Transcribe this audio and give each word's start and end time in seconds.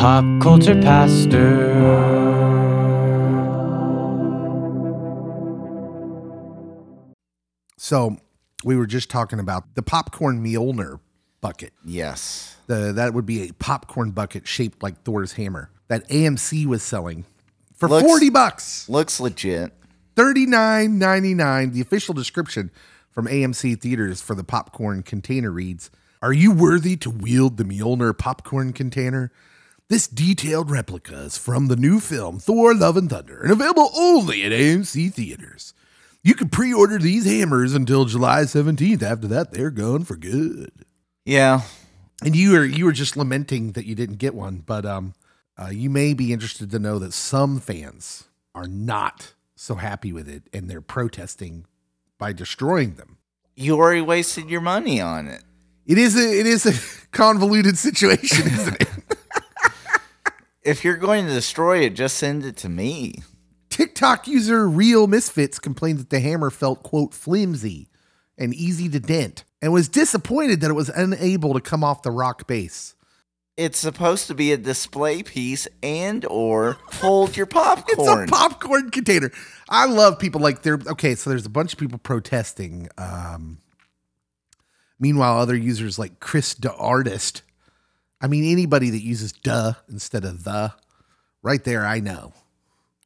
Pop 0.00 0.24
Culture 0.40 0.80
Pastor. 0.80 1.60
So 7.76 8.16
we 8.64 8.76
were 8.76 8.86
just 8.86 9.10
talking 9.10 9.38
about 9.38 9.74
the 9.74 9.82
popcorn 9.82 10.42
Mjolnir 10.42 11.00
bucket. 11.42 11.74
Yes. 11.84 12.56
The 12.66 12.92
that 12.94 13.12
would 13.12 13.26
be 13.26 13.46
a 13.48 13.52
popcorn 13.52 14.12
bucket 14.12 14.48
shaped 14.48 14.82
like 14.82 15.02
Thor's 15.02 15.32
hammer 15.32 15.70
that 15.88 16.08
AMC 16.08 16.64
was 16.64 16.82
selling 16.82 17.26
for 17.74 17.86
Looks- 17.86 18.06
40 18.06 18.30
bucks. 18.30 18.88
Looks 18.88 19.20
legit. 19.20 19.74
$39.99. 20.16 21.74
The 21.74 21.82
official 21.82 22.14
description 22.14 22.70
from 23.10 23.26
AMC 23.26 23.78
theaters 23.78 24.22
for 24.22 24.34
the 24.34 24.44
popcorn 24.44 25.02
container 25.02 25.50
reads 25.50 25.90
Are 26.22 26.32
you 26.32 26.52
worthy 26.52 26.96
to 26.96 27.10
wield 27.10 27.58
the 27.58 27.64
Mjolnir 27.64 28.16
popcorn 28.16 28.72
container? 28.72 29.30
This 29.90 30.06
detailed 30.06 30.70
replica 30.70 31.22
is 31.22 31.36
from 31.36 31.66
the 31.66 31.74
new 31.74 31.98
film 31.98 32.38
Thor 32.38 32.72
Love 32.76 32.96
and 32.96 33.10
Thunder 33.10 33.42
and 33.42 33.50
available 33.50 33.90
only 33.96 34.44
at 34.44 34.52
AMC 34.52 35.12
theaters. 35.12 35.74
You 36.22 36.34
can 36.34 36.48
pre 36.48 36.72
order 36.72 36.96
these 36.96 37.24
hammers 37.24 37.74
until 37.74 38.04
July 38.04 38.42
17th. 38.42 39.02
After 39.02 39.26
that, 39.26 39.50
they're 39.50 39.72
gone 39.72 40.04
for 40.04 40.14
good. 40.14 40.70
Yeah. 41.24 41.62
And 42.22 42.36
you 42.36 42.52
were 42.52 42.64
you 42.64 42.84
were 42.84 42.92
just 42.92 43.16
lamenting 43.16 43.72
that 43.72 43.84
you 43.84 43.96
didn't 43.96 44.18
get 44.18 44.32
one, 44.32 44.62
but 44.64 44.86
um, 44.86 45.14
uh, 45.60 45.70
you 45.70 45.90
may 45.90 46.14
be 46.14 46.32
interested 46.32 46.70
to 46.70 46.78
know 46.78 47.00
that 47.00 47.12
some 47.12 47.58
fans 47.58 48.28
are 48.54 48.68
not 48.68 49.32
so 49.56 49.74
happy 49.74 50.12
with 50.12 50.28
it, 50.28 50.44
and 50.52 50.70
they're 50.70 50.80
protesting 50.80 51.66
by 52.16 52.32
destroying 52.32 52.94
them. 52.94 53.18
You 53.56 53.76
already 53.76 54.02
wasted 54.02 54.50
your 54.50 54.60
money 54.60 55.00
on 55.00 55.26
it. 55.26 55.42
It 55.84 55.98
is 55.98 56.16
a 56.16 56.38
it 56.38 56.46
is 56.46 56.64
a 56.64 57.08
convoluted 57.10 57.76
situation, 57.76 58.46
isn't 58.46 58.80
it? 58.80 58.88
If 60.62 60.84
you're 60.84 60.96
going 60.96 61.26
to 61.26 61.32
destroy 61.32 61.80
it, 61.80 61.94
just 61.94 62.18
send 62.18 62.44
it 62.44 62.56
to 62.58 62.68
me. 62.68 63.22
TikTok 63.70 64.28
user 64.28 64.68
Real 64.68 65.06
Misfits 65.06 65.58
complained 65.58 66.00
that 66.00 66.10
the 66.10 66.20
hammer 66.20 66.50
felt 66.50 66.82
quote 66.82 67.14
flimsy 67.14 67.88
and 68.36 68.54
easy 68.54 68.88
to 68.88 69.00
dent, 69.00 69.44
and 69.62 69.72
was 69.72 69.88
disappointed 69.88 70.60
that 70.60 70.70
it 70.70 70.74
was 70.74 70.88
unable 70.88 71.54
to 71.54 71.60
come 71.60 71.84
off 71.84 72.02
the 72.02 72.10
rock 72.10 72.46
base. 72.46 72.94
It's 73.56 73.78
supposed 73.78 74.26
to 74.28 74.34
be 74.34 74.52
a 74.52 74.56
display 74.56 75.22
piece 75.22 75.68
and 75.82 76.24
or 76.24 76.78
hold 76.94 77.36
your 77.36 77.44
popcorn. 77.44 78.22
It's 78.22 78.32
a 78.32 78.34
popcorn 78.34 78.90
container. 78.90 79.30
I 79.68 79.84
love 79.84 80.18
people 80.18 80.40
like 80.40 80.62
they're 80.62 80.78
okay. 80.86 81.14
So 81.14 81.28
there's 81.28 81.44
a 81.44 81.50
bunch 81.50 81.74
of 81.74 81.78
people 81.78 81.98
protesting. 81.98 82.88
Um, 82.96 83.58
meanwhile, 84.98 85.38
other 85.38 85.56
users 85.56 85.98
like 85.98 86.20
Chris 86.20 86.54
the 86.54 86.72
artist. 86.74 87.42
I 88.20 88.26
mean, 88.26 88.44
anybody 88.44 88.90
that 88.90 89.02
uses 89.02 89.32
"duh" 89.32 89.74
instead 89.88 90.24
of 90.24 90.44
"the," 90.44 90.74
right 91.42 91.62
there. 91.64 91.86
I 91.86 92.00
know. 92.00 92.32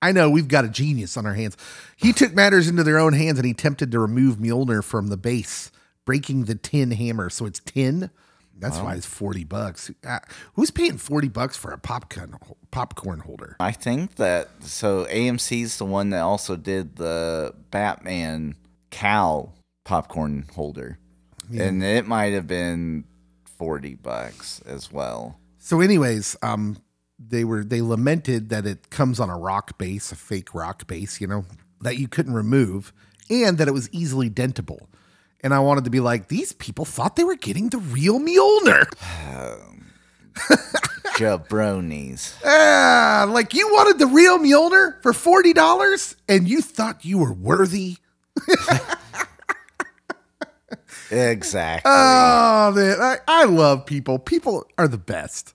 I 0.02 0.12
know 0.12 0.28
we've 0.28 0.48
got 0.48 0.66
a 0.66 0.68
genius 0.68 1.16
on 1.16 1.24
our 1.24 1.32
hands. 1.32 1.56
He 1.96 2.12
took 2.12 2.34
matters 2.34 2.68
into 2.68 2.84
their 2.84 2.98
own 2.98 3.14
hands 3.14 3.38
and 3.38 3.46
he 3.46 3.52
attempted 3.52 3.90
to 3.92 3.98
remove 3.98 4.36
Mjolnir 4.36 4.84
from 4.84 5.08
the 5.08 5.16
base, 5.16 5.72
breaking 6.04 6.44
the 6.44 6.56
tin 6.56 6.90
hammer. 6.90 7.30
So 7.30 7.46
it's 7.46 7.60
tin. 7.60 8.10
That's 8.56 8.78
why 8.78 8.94
it's 8.94 9.06
forty 9.06 9.44
bucks. 9.44 9.90
Uh, 10.06 10.20
who's 10.54 10.70
paying 10.70 10.98
forty 10.98 11.28
bucks 11.28 11.56
for 11.56 11.72
a 11.72 11.78
popcorn 11.78 12.36
popcorn 12.70 13.20
holder? 13.20 13.56
I 13.58 13.72
think 13.72 14.16
that 14.16 14.48
so 14.60 15.06
AMC's 15.06 15.78
the 15.78 15.84
one 15.84 16.10
that 16.10 16.20
also 16.20 16.54
did 16.56 16.96
the 16.96 17.54
Batman 17.70 18.56
cow 18.90 19.52
popcorn 19.84 20.46
holder. 20.54 20.98
And 21.52 21.82
it 21.82 22.06
might 22.06 22.32
have 22.32 22.46
been 22.46 23.04
40 23.58 23.94
bucks 23.96 24.60
as 24.66 24.92
well. 24.92 25.38
So, 25.58 25.80
anyways, 25.80 26.36
um, 26.42 26.76
they 27.18 27.44
were 27.44 27.64
they 27.64 27.80
lamented 27.80 28.48
that 28.50 28.66
it 28.66 28.90
comes 28.90 29.20
on 29.20 29.30
a 29.30 29.38
rock 29.38 29.78
base, 29.78 30.12
a 30.12 30.16
fake 30.16 30.54
rock 30.54 30.86
base, 30.86 31.20
you 31.20 31.26
know, 31.26 31.44
that 31.80 31.96
you 31.96 32.08
couldn't 32.08 32.34
remove, 32.34 32.92
and 33.30 33.58
that 33.58 33.68
it 33.68 33.72
was 33.72 33.88
easily 33.92 34.28
dentable. 34.28 34.86
And 35.42 35.52
I 35.54 35.58
wanted 35.60 35.84
to 35.84 35.90
be 35.90 36.00
like, 36.00 36.28
these 36.28 36.52
people 36.52 36.84
thought 36.84 37.16
they 37.16 37.24
were 37.24 37.36
getting 37.36 37.68
the 37.68 37.78
real 37.78 38.18
Mjolnir. 38.18 38.84
Jabronis. 41.16 42.34
Ah, 42.44 43.26
like 43.28 43.54
you 43.54 43.68
wanted 43.68 43.98
the 43.98 44.06
real 44.06 44.38
Mjolnir 44.38 45.00
for 45.02 45.12
forty 45.12 45.52
dollars, 45.52 46.16
and 46.28 46.48
you 46.48 46.60
thought 46.60 47.04
you 47.04 47.18
were 47.18 47.32
worthy. 47.32 47.98
Exactly. 51.10 51.90
Oh 51.92 52.72
man, 52.74 53.00
I, 53.00 53.18
I 53.26 53.44
love 53.44 53.86
people. 53.86 54.18
People 54.18 54.66
are 54.78 54.88
the 54.88 54.98
best. 54.98 55.54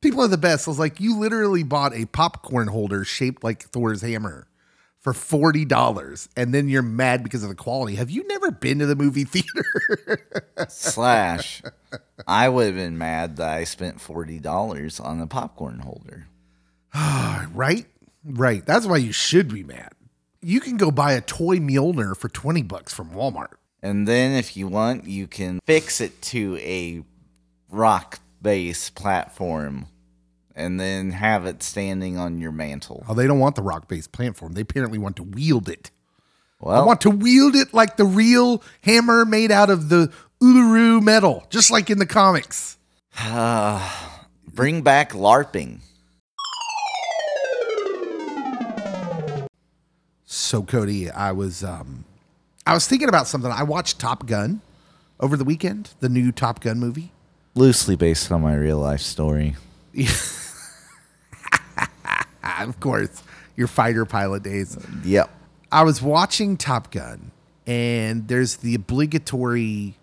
People 0.00 0.22
are 0.22 0.28
the 0.28 0.38
best. 0.38 0.66
I 0.66 0.70
was 0.70 0.78
like, 0.78 1.00
you 1.00 1.18
literally 1.18 1.62
bought 1.62 1.94
a 1.94 2.06
popcorn 2.06 2.68
holder 2.68 3.04
shaped 3.04 3.44
like 3.44 3.62
Thor's 3.64 4.02
hammer 4.02 4.46
for 5.00 5.12
forty 5.12 5.64
dollars, 5.64 6.28
and 6.36 6.52
then 6.54 6.68
you're 6.68 6.82
mad 6.82 7.22
because 7.22 7.42
of 7.42 7.48
the 7.48 7.54
quality. 7.54 7.96
Have 7.96 8.10
you 8.10 8.26
never 8.26 8.50
been 8.50 8.78
to 8.78 8.86
the 8.86 8.96
movie 8.96 9.24
theater? 9.24 10.26
Slash, 10.68 11.62
I 12.26 12.48
would 12.48 12.66
have 12.66 12.74
been 12.74 12.98
mad 12.98 13.36
that 13.36 13.48
I 13.48 13.64
spent 13.64 13.98
$40 13.98 15.04
on 15.04 15.20
a 15.20 15.26
popcorn 15.26 15.80
holder. 15.80 16.26
right, 16.94 17.86
right. 18.24 18.64
That's 18.66 18.86
why 18.86 18.98
you 18.98 19.12
should 19.12 19.52
be 19.52 19.62
mad. 19.62 19.92
You 20.42 20.60
can 20.60 20.76
go 20.76 20.90
buy 20.90 21.12
a 21.12 21.20
toy 21.20 21.56
Mjolnir 21.58 22.16
for 22.16 22.28
twenty 22.28 22.62
bucks 22.62 22.92
from 22.94 23.10
Walmart. 23.10 23.54
And 23.82 24.06
then 24.06 24.32
if 24.32 24.56
you 24.56 24.68
want, 24.68 25.06
you 25.06 25.26
can 25.26 25.60
fix 25.66 26.00
it 26.00 26.20
to 26.22 26.58
a 26.58 27.02
rock 27.70 28.20
base 28.42 28.90
platform 28.90 29.86
and 30.54 30.78
then 30.78 31.12
have 31.12 31.46
it 31.46 31.62
standing 31.62 32.18
on 32.18 32.40
your 32.40 32.52
mantle. 32.52 33.04
Oh, 33.08 33.14
they 33.14 33.26
don't 33.26 33.38
want 33.38 33.56
the 33.56 33.62
rock 33.62 33.88
based 33.88 34.12
platform. 34.12 34.52
They 34.52 34.60
apparently 34.62 34.98
want 34.98 35.16
to 35.16 35.22
wield 35.22 35.68
it. 35.68 35.90
I 36.62 36.82
want 36.82 37.00
to 37.02 37.10
wield 37.10 37.56
it 37.56 37.72
like 37.72 37.96
the 37.96 38.04
real 38.04 38.62
hammer 38.82 39.24
made 39.24 39.50
out 39.50 39.70
of 39.70 39.88
the 39.88 40.12
Uluru 40.42 41.02
metal, 41.02 41.46
just 41.48 41.70
like 41.70 41.88
in 41.88 41.98
the 41.98 42.06
comics. 42.06 42.76
Ah, 43.16 44.26
bring 44.46 44.82
back 44.82 45.12
LARPing. 45.12 45.80
So 50.26 50.62
Cody, 50.62 51.10
I 51.10 51.32
was 51.32 51.64
um 51.64 52.04
I 52.70 52.74
was 52.74 52.86
thinking 52.86 53.08
about 53.08 53.26
something. 53.26 53.50
I 53.50 53.64
watched 53.64 53.98
Top 53.98 54.26
Gun 54.26 54.60
over 55.18 55.36
the 55.36 55.42
weekend, 55.42 55.90
the 55.98 56.08
new 56.08 56.30
Top 56.30 56.60
Gun 56.60 56.78
movie. 56.78 57.10
Loosely 57.56 57.96
based 57.96 58.30
on 58.30 58.42
my 58.42 58.54
real 58.54 58.78
life 58.78 59.00
story. 59.00 59.56
Of 62.60 62.78
course, 62.78 63.22
your 63.56 63.66
fighter 63.66 64.04
pilot 64.04 64.42
days. 64.42 64.76
Yep. 65.04 65.30
I 65.72 65.82
was 65.82 66.02
watching 66.02 66.58
Top 66.58 66.90
Gun 66.90 67.30
and 67.66 68.28
there's 68.28 68.56
the 68.56 68.74
obligatory 68.74 69.94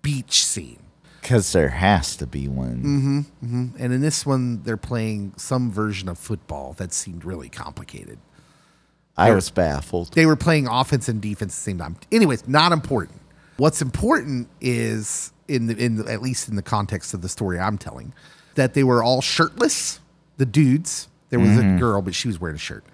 beach 0.00 0.44
scene. 0.44 0.78
Because 1.20 1.52
there 1.52 1.68
has 1.68 2.16
to 2.16 2.26
be 2.26 2.48
one. 2.48 2.76
Mm-hmm, 2.78 3.18
mm-hmm. 3.44 3.82
And 3.82 3.92
in 3.92 4.00
this 4.00 4.24
one 4.24 4.62
they're 4.62 4.78
playing 4.78 5.34
some 5.36 5.70
version 5.70 6.08
of 6.08 6.18
football 6.18 6.72
that 6.74 6.94
seemed 6.94 7.24
really 7.26 7.50
complicated. 7.50 8.18
I 9.18 9.34
was 9.34 9.50
baffled. 9.50 10.12
They 10.14 10.26
were 10.26 10.36
playing 10.36 10.68
offense 10.68 11.08
and 11.08 11.20
defense 11.20 11.54
at 11.54 11.56
the 11.56 11.62
same 11.62 11.78
time. 11.78 11.96
Anyways, 12.12 12.46
not 12.48 12.72
important. 12.72 13.20
What's 13.56 13.82
important 13.82 14.48
is 14.60 15.32
in 15.48 15.66
the 15.66 15.76
in 15.76 15.96
the, 15.96 16.12
at 16.12 16.22
least 16.22 16.48
in 16.48 16.56
the 16.56 16.62
context 16.62 17.14
of 17.14 17.22
the 17.22 17.28
story 17.28 17.58
I'm 17.58 17.78
telling, 17.78 18.14
that 18.54 18.74
they 18.74 18.84
were 18.84 19.02
all 19.02 19.20
shirtless. 19.20 20.00
The 20.36 20.46
dudes. 20.46 21.08
There 21.30 21.40
was 21.40 21.58
a 21.58 21.76
girl, 21.78 22.00
but 22.00 22.14
she 22.14 22.26
was 22.28 22.40
wearing 22.40 22.56
a 22.56 22.58
shirt. 22.58 22.84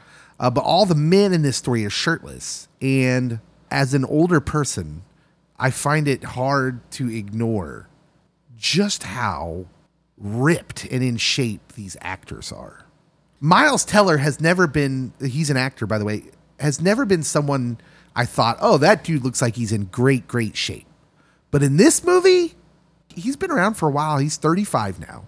Uh, 0.40 0.50
but 0.50 0.62
all 0.64 0.86
the 0.86 0.96
men 0.96 1.32
in 1.32 1.42
this 1.42 1.56
story 1.56 1.84
are 1.84 1.90
shirtless. 1.90 2.68
And 2.80 3.38
as 3.70 3.94
an 3.94 4.04
older 4.04 4.40
person, 4.40 5.02
I 5.56 5.70
find 5.70 6.08
it 6.08 6.24
hard 6.24 6.90
to 6.92 7.08
ignore 7.08 7.88
just 8.56 9.04
how 9.04 9.66
ripped 10.18 10.84
and 10.86 11.02
in 11.02 11.16
shape 11.16 11.74
these 11.74 11.96
actors 12.00 12.50
are. 12.50 12.83
Miles 13.44 13.84
Teller 13.84 14.16
has 14.16 14.40
never 14.40 14.66
been, 14.66 15.12
he's 15.20 15.50
an 15.50 15.58
actor, 15.58 15.86
by 15.86 15.98
the 15.98 16.04
way, 16.06 16.22
has 16.58 16.80
never 16.80 17.04
been 17.04 17.22
someone 17.22 17.76
I 18.16 18.24
thought, 18.24 18.56
oh, 18.62 18.78
that 18.78 19.04
dude 19.04 19.22
looks 19.22 19.42
like 19.42 19.54
he's 19.54 19.70
in 19.70 19.84
great, 19.84 20.26
great 20.26 20.56
shape. 20.56 20.86
But 21.50 21.62
in 21.62 21.76
this 21.76 22.02
movie, 22.02 22.54
he's 23.14 23.36
been 23.36 23.50
around 23.50 23.74
for 23.74 23.86
a 23.86 23.92
while. 23.92 24.16
He's 24.16 24.38
35 24.38 24.98
now. 24.98 25.26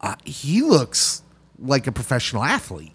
Uh, 0.00 0.14
he 0.24 0.62
looks 0.62 1.24
like 1.58 1.86
a 1.86 1.92
professional 1.92 2.42
athlete. 2.42 2.94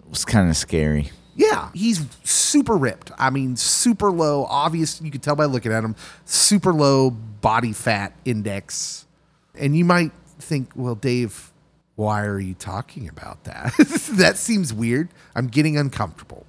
It 0.00 0.10
was 0.10 0.26
kind 0.26 0.50
of 0.50 0.56
scary. 0.58 1.10
Yeah, 1.34 1.70
he's 1.72 2.06
super 2.24 2.76
ripped. 2.76 3.10
I 3.18 3.30
mean, 3.30 3.56
super 3.56 4.12
low. 4.12 4.44
Obvious, 4.44 5.00
you 5.00 5.10
can 5.10 5.22
tell 5.22 5.34
by 5.34 5.46
looking 5.46 5.72
at 5.72 5.82
him. 5.82 5.96
Super 6.26 6.74
low 6.74 7.08
body 7.08 7.72
fat 7.72 8.12
index. 8.26 9.06
And 9.54 9.74
you 9.74 9.86
might 9.86 10.12
think, 10.38 10.72
well, 10.76 10.94
Dave, 10.94 11.53
why 11.96 12.24
are 12.24 12.40
you 12.40 12.54
talking 12.54 13.08
about 13.08 13.44
that? 13.44 13.72
that 14.12 14.36
seems 14.36 14.72
weird. 14.72 15.08
I'm 15.34 15.46
getting 15.46 15.76
uncomfortable. 15.76 16.46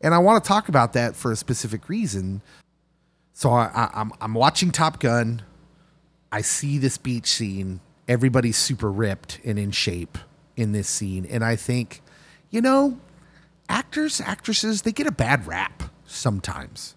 And 0.00 0.14
I 0.14 0.18
want 0.18 0.42
to 0.42 0.46
talk 0.46 0.68
about 0.68 0.92
that 0.94 1.16
for 1.16 1.32
a 1.32 1.36
specific 1.36 1.88
reason. 1.88 2.42
So 3.32 3.50
I, 3.50 3.70
I, 3.74 3.90
I'm, 3.94 4.12
I'm 4.20 4.34
watching 4.34 4.70
Top 4.70 5.00
Gun. 5.00 5.42
I 6.32 6.42
see 6.42 6.78
this 6.78 6.98
beach 6.98 7.28
scene. 7.28 7.80
Everybody's 8.08 8.56
super 8.56 8.90
ripped 8.90 9.40
and 9.44 9.58
in 9.58 9.70
shape. 9.70 10.18
in 10.56 10.72
this 10.72 10.88
scene. 10.88 11.26
And 11.26 11.44
I 11.44 11.56
think, 11.56 12.02
you 12.50 12.60
know, 12.60 12.98
actors, 13.68 14.20
actresses, 14.20 14.82
they 14.82 14.92
get 14.92 15.06
a 15.06 15.12
bad 15.12 15.46
rap 15.46 15.84
sometimes. 16.06 16.94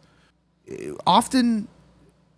Often 1.05 1.67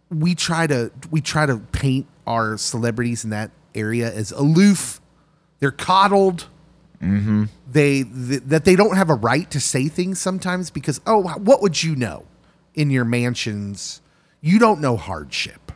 we 0.10 0.36
try 0.36 0.68
to 0.68 0.92
we 1.10 1.22
try 1.22 1.46
to 1.46 1.58
paint 1.58 2.08
our 2.28 2.58
celebrities 2.58 3.24
in 3.24 3.30
that 3.32 3.52
area 3.76 4.12
as 4.12 4.32
aloof. 4.32 5.01
They're 5.62 5.72
coddled. 5.72 6.48
They 7.02 8.04
th- 8.04 8.42
that 8.48 8.66
they 8.66 8.76
don't 8.76 8.96
have 8.98 9.10
a 9.10 9.16
right 9.16 9.50
to 9.52 9.60
say 9.60 9.88
things 9.88 10.20
sometimes 10.20 10.70
because 10.70 11.00
oh, 11.08 11.22
what 11.38 11.62
would 11.62 11.82
you 11.82 11.96
know 11.96 12.26
in 12.76 12.90
your 12.92 13.06
mansions? 13.06 14.02
You 14.42 14.60
don't 14.60 14.82
know 14.82 14.98
hardship, 14.98 15.72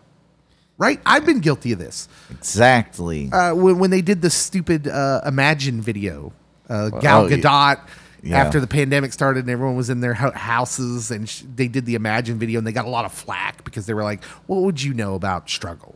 right? 0.77 0.99
I've 1.05 1.25
been 1.25 1.39
guilty 1.39 1.71
of 1.71 1.79
this 1.79 2.07
Exactly. 2.31 3.31
uh, 3.31 3.55
when, 3.55 3.79
when 3.79 3.91
they 3.91 4.01
did 4.01 4.21
the 4.21 4.29
stupid 4.29 4.87
uh, 4.87 5.21
Imagine 5.25 5.81
video, 5.81 6.33
uh, 6.69 6.89
Gal 6.89 7.23
oh, 7.25 7.29
Gadot. 7.29 7.79
yeah. 8.23 8.37
After 8.39 8.59
the 8.59 8.67
pandemic 8.67 9.13
started 9.13 9.41
and 9.45 9.49
everyone 9.51 9.75
was 9.75 9.89
in 9.89 9.99
their 10.01 10.13
houses 10.15 11.11
and 11.11 11.29
sh- 11.29 11.43
they 11.55 11.67
did 11.67 11.85
the 11.85 11.95
Imagine 11.95 12.37
video 12.39 12.57
and 12.59 12.67
they 12.67 12.71
got 12.71 12.85
a 12.85 12.89
lot 12.89 13.05
of 13.05 13.11
flack 13.13 13.63
because 13.63 13.85
they 13.85 13.93
were 13.93 14.03
like, 14.03 14.23
"What 14.47 14.61
would 14.63 14.81
you 14.81 14.93
know 14.93 15.13
about 15.15 15.49
struggle?" 15.49 15.95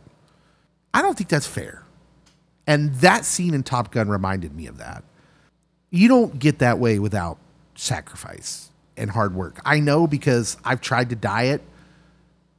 I 0.94 1.02
don't 1.02 1.16
think 1.16 1.28
that's 1.28 1.46
fair. 1.46 1.82
And 2.70 2.94
that 3.00 3.24
scene 3.24 3.52
in 3.52 3.64
Top 3.64 3.90
Gun 3.90 4.08
reminded 4.08 4.54
me 4.54 4.68
of 4.68 4.78
that. 4.78 5.02
You 5.90 6.06
don't 6.06 6.38
get 6.38 6.60
that 6.60 6.78
way 6.78 7.00
without 7.00 7.36
sacrifice 7.74 8.70
and 8.96 9.10
hard 9.10 9.34
work. 9.34 9.60
I 9.64 9.80
know 9.80 10.06
because 10.06 10.56
I've 10.64 10.80
tried 10.80 11.10
to 11.10 11.16
diet 11.16 11.62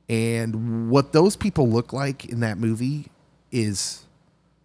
and 0.10 0.90
what 0.90 1.14
those 1.14 1.38
people 1.38 1.70
look 1.70 1.94
like 1.94 2.26
in 2.26 2.42
that 2.42 2.58
movie 2.58 3.06
is 3.54 4.06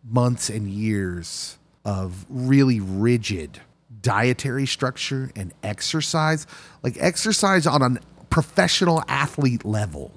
months 0.02 0.50
and 0.50 0.68
years 0.68 1.58
of 1.84 2.26
really 2.28 2.80
rigid 2.80 3.60
dietary 4.02 4.66
structure 4.66 5.30
and 5.36 5.54
exercise, 5.62 6.48
like 6.82 6.96
exercise 6.98 7.68
on 7.68 7.82
a 7.82 8.24
professional 8.30 9.04
athlete 9.06 9.64
level. 9.64 10.10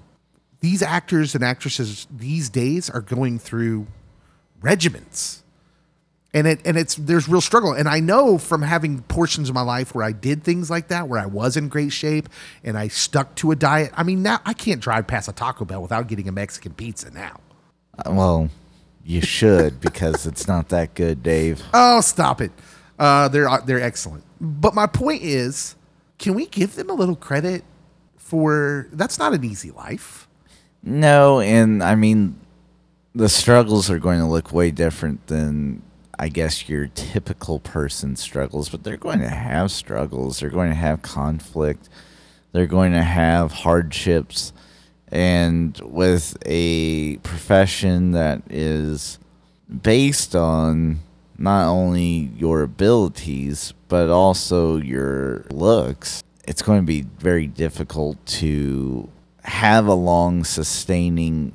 These 0.62 0.82
actors 0.82 1.36
and 1.36 1.44
actresses 1.44 2.08
these 2.10 2.50
days 2.50 2.90
are 2.90 3.02
going 3.02 3.38
through 3.38 3.86
regiments. 4.62 5.44
And 6.32 6.46
it 6.46 6.62
and 6.64 6.78
it's 6.78 6.96
there's 6.96 7.28
real 7.28 7.42
struggle. 7.42 7.74
And 7.74 7.90
I 7.90 8.00
know 8.00 8.38
from 8.38 8.62
having 8.62 9.02
portions 9.04 9.50
of 9.50 9.56
my 9.56 9.62
life 9.62 9.96
where 9.96 10.04
I 10.04 10.12
did 10.12 10.44
things 10.44 10.70
like 10.70 10.90
that, 10.90 11.08
where 11.08 11.20
I 11.20 11.26
was 11.26 11.58
in 11.58 11.70
great 11.70 11.92
shape 11.92 12.30
and 12.64 12.78
I 12.78 12.88
stuck 12.88 13.34
to 13.36 13.52
a 13.52 13.56
diet. 13.56 13.92
I 13.96 14.04
mean, 14.04 14.22
now 14.22 14.40
I 14.46 14.54
can't 14.54 14.80
drive 14.80 15.08
past 15.08 15.28
a 15.28 15.32
Taco 15.32 15.66
Bell 15.66 15.82
without 15.82 16.08
getting 16.08 16.28
a 16.28 16.32
Mexican 16.32 16.74
pizza 16.74 17.10
now. 17.10 17.40
Uh, 17.98 18.12
well, 18.14 18.50
you 19.04 19.22
should 19.22 19.82
because 19.82 20.28
it's 20.28 20.48
not 20.48 20.70
that 20.70 20.94
good, 20.94 21.24
Dave. 21.24 21.64
Oh, 21.74 22.02
stop 22.02 22.42
it. 22.42 22.52
Uh, 23.00 23.28
they're 23.28 23.50
they're 23.66 23.82
excellent. 23.82 24.24
But 24.40 24.76
my 24.76 24.86
point 24.86 25.24
is, 25.24 25.76
can 26.20 26.36
we 26.36 26.46
give 26.46 26.76
them 26.76 26.92
a 26.92 26.94
little 26.94 27.16
credit 27.16 27.64
for 28.30 28.88
that's 28.94 29.18
not 29.18 29.34
an 29.34 29.44
easy 29.44 29.72
life. 29.72 30.28
No, 30.84 31.40
and 31.40 31.82
I 31.84 31.96
mean, 31.96 32.39
the 33.20 33.28
struggles 33.28 33.90
are 33.90 34.00
going 34.00 34.20
to 34.20 34.26
look 34.26 34.54
way 34.54 34.72
different 34.72 35.28
than 35.28 35.82
I 36.18 36.30
guess 36.30 36.70
your 36.70 36.88
typical 36.88 37.60
person 37.60 38.16
struggles, 38.16 38.70
but 38.70 38.86
they're 38.86 38.96
going 38.96 39.20
to 39.20 39.30
have 39.30 39.72
struggles. 39.72 40.40
They're 40.40 40.50
going 40.50 40.70
to 40.70 40.76
have 40.76 41.02
conflict. 41.02 41.90
They're 42.54 42.66
going 42.66 42.94
to 42.94 43.04
have 43.04 43.52
hardships. 43.52 44.54
And 45.10 45.78
with 45.84 46.38
a 46.46 47.18
profession 47.18 48.12
that 48.12 48.42
is 48.50 49.20
based 49.82 50.34
on 50.34 51.02
not 51.38 51.68
only 51.68 52.32
your 52.38 52.62
abilities, 52.62 53.74
but 53.90 54.10
also 54.10 54.78
your 54.78 55.46
looks, 55.52 56.24
it's 56.48 56.62
going 56.62 56.80
to 56.80 56.86
be 56.86 57.02
very 57.02 57.48
difficult 57.48 58.26
to 58.28 59.10
have 59.44 59.88
a 59.88 59.94
long, 59.94 60.46
sustaining, 60.46 61.52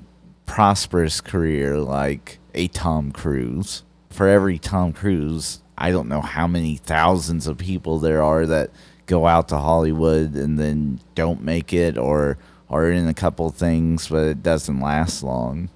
prosperous 0.47 1.21
career 1.21 1.79
like 1.79 2.39
a 2.55 2.69
Tom 2.69 3.13
Cruise. 3.13 3.83
For 4.11 4.29
every 4.29 4.59
Tom 4.59 4.93
Cruise, 4.93 5.61
I 5.77 5.91
don't 5.91 6.09
know 6.09 6.21
how 6.21 6.47
many 6.47 6.77
thousands 6.77 7.47
of 7.47 7.59
people 7.59 7.99
there 7.99 8.23
are 8.23 8.47
that 8.47 8.71
go 9.07 9.27
out 9.27 9.49
to 9.49 9.59
Hollywood 9.59 10.35
and 10.35 10.59
then 10.59 11.01
don't 11.15 11.43
make 11.43 11.73
it 11.73 11.99
or 11.99 12.39
are 12.71 12.91
in 12.91 13.09
a 13.09 13.15
couple 13.15 13.51
things, 13.51 14.09
but 14.09 14.27
it 14.27 14.43
doesn't 14.43 14.81
last 14.81 15.23
long. 15.23 15.69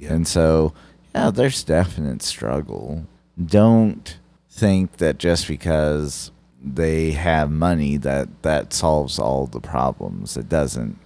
And 0.00 0.26
so, 0.26 0.72
yeah, 1.14 1.30
there's 1.30 1.64
definite 1.64 2.22
struggle. 2.22 3.06
Don't 3.42 4.18
think 4.50 4.96
that 4.98 5.18
just 5.18 5.46
because 5.46 6.30
they 6.62 7.12
have 7.12 7.50
money 7.50 7.96
that 7.96 8.42
that 8.42 8.72
solves 8.72 9.18
all 9.18 9.46
the 9.46 9.60
problems. 9.60 10.36
It 10.36 10.48
doesn't. 10.48 10.98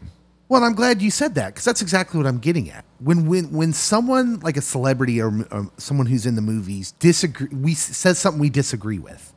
Well, 0.52 0.64
I'm 0.64 0.74
glad 0.74 1.00
you 1.00 1.10
said 1.10 1.34
that 1.36 1.54
because 1.54 1.64
that's 1.64 1.80
exactly 1.80 2.18
what 2.18 2.26
I'm 2.26 2.36
getting 2.36 2.70
at. 2.70 2.84
When 3.00 3.26
when 3.26 3.52
when 3.52 3.72
someone 3.72 4.38
like 4.40 4.58
a 4.58 4.60
celebrity 4.60 5.18
or, 5.18 5.46
or 5.50 5.70
someone 5.78 6.06
who's 6.06 6.26
in 6.26 6.34
the 6.34 6.42
movies 6.42 6.92
disagree, 6.98 7.48
we 7.48 7.72
says 7.72 8.18
something 8.18 8.38
we 8.38 8.50
disagree 8.50 8.98
with. 8.98 9.32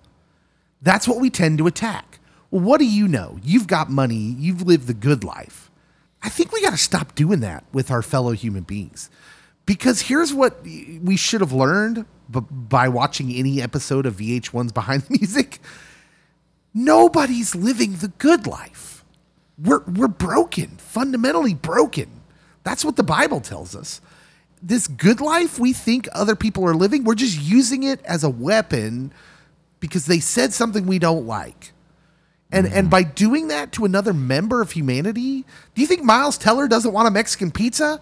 That's 0.81 1.07
what 1.07 1.21
we 1.21 1.29
tend 1.29 1.59
to 1.59 1.67
attack. 1.67 2.19
Well, 2.51 2.63
what 2.63 2.79
do 2.79 2.85
you 2.85 3.07
know? 3.07 3.39
You've 3.41 3.65
got 3.65 3.89
money. 3.89 4.35
You've 4.37 4.63
lived 4.63 4.87
the 4.87 4.93
good 4.93 5.23
life. 5.23 5.71
I 6.21 6.27
think 6.27 6.51
we 6.51 6.61
got 6.61 6.71
to 6.71 6.77
stop 6.77 7.15
doing 7.15 7.39
that 7.39 7.63
with 7.71 7.91
our 7.91 8.01
fellow 8.01 8.33
human 8.33 8.63
beings. 8.63 9.09
Because 9.65 10.01
here's 10.01 10.33
what 10.33 10.63
we 10.63 11.15
should 11.15 11.39
have 11.39 11.53
learned 11.53 12.03
by 12.27 12.89
watching 12.89 13.31
any 13.31 13.61
episode 13.61 14.05
of 14.05 14.17
VH1's 14.17 14.71
Behind 14.73 15.03
the 15.03 15.17
Music. 15.17 15.59
Nobody's 16.73 17.55
living 17.55 17.95
the 17.95 18.09
good 18.09 18.45
life. 18.45 18.94
We're, 19.57 19.83
we're 19.83 20.07
broken, 20.07 20.77
fundamentally 20.77 21.53
broken. 21.53 22.09
That's 22.63 22.83
what 22.83 22.95
the 22.95 23.03
Bible 23.03 23.39
tells 23.39 23.75
us. 23.75 24.01
This 24.61 24.87
good 24.87 25.21
life 25.21 25.59
we 25.59 25.73
think 25.73 26.07
other 26.11 26.35
people 26.35 26.65
are 26.65 26.75
living, 26.75 27.03
we're 27.03 27.15
just 27.15 27.39
using 27.39 27.83
it 27.83 28.03
as 28.05 28.23
a 28.23 28.29
weapon 28.29 29.13
because 29.79 30.07
they 30.07 30.19
said 30.19 30.53
something 30.53 30.85
we 30.85 30.99
don't 30.99 31.27
like. 31.27 31.71
And 32.51 32.67
and 32.67 32.73
mm-hmm. 32.73 32.89
by 32.89 33.03
doing 33.03 33.47
that 33.49 33.71
to 33.73 33.85
another 33.85 34.13
member 34.13 34.61
of 34.61 34.71
humanity, 34.71 35.45
do 35.73 35.81
you 35.81 35.87
think 35.87 36.03
Miles 36.03 36.37
Teller 36.37 36.67
doesn't 36.67 36.93
want 36.93 37.07
a 37.07 37.11
Mexican 37.11 37.51
pizza? 37.51 37.99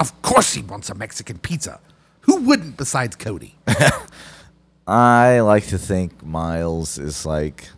Of 0.00 0.20
course 0.22 0.52
he 0.54 0.62
wants 0.62 0.90
a 0.90 0.94
Mexican 0.94 1.38
pizza. 1.38 1.80
Who 2.22 2.42
wouldn't 2.42 2.76
besides 2.76 3.16
Cody? 3.16 3.56
I 4.86 5.40
like 5.40 5.66
to 5.68 5.78
think 5.78 6.24
Miles 6.24 6.98
is 6.98 7.24
like, 7.24 7.68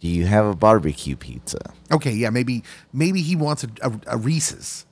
do 0.00 0.08
you 0.08 0.26
have 0.26 0.46
a 0.46 0.54
barbecue 0.56 1.16
pizza? 1.16 1.58
Okay, 1.92 2.12
yeah, 2.12 2.30
maybe 2.30 2.62
maybe 2.92 3.20
he 3.22 3.36
wants 3.36 3.64
a, 3.64 3.68
a, 3.82 3.92
a 4.08 4.16
Reese's. 4.18 4.86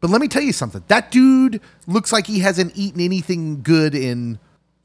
But 0.00 0.10
let 0.10 0.20
me 0.20 0.28
tell 0.28 0.42
you 0.42 0.52
something. 0.52 0.82
That 0.88 1.10
dude 1.10 1.60
looks 1.86 2.12
like 2.12 2.26
he 2.26 2.40
hasn't 2.40 2.72
eaten 2.76 3.00
anything 3.00 3.62
good 3.62 3.94
in 3.94 4.38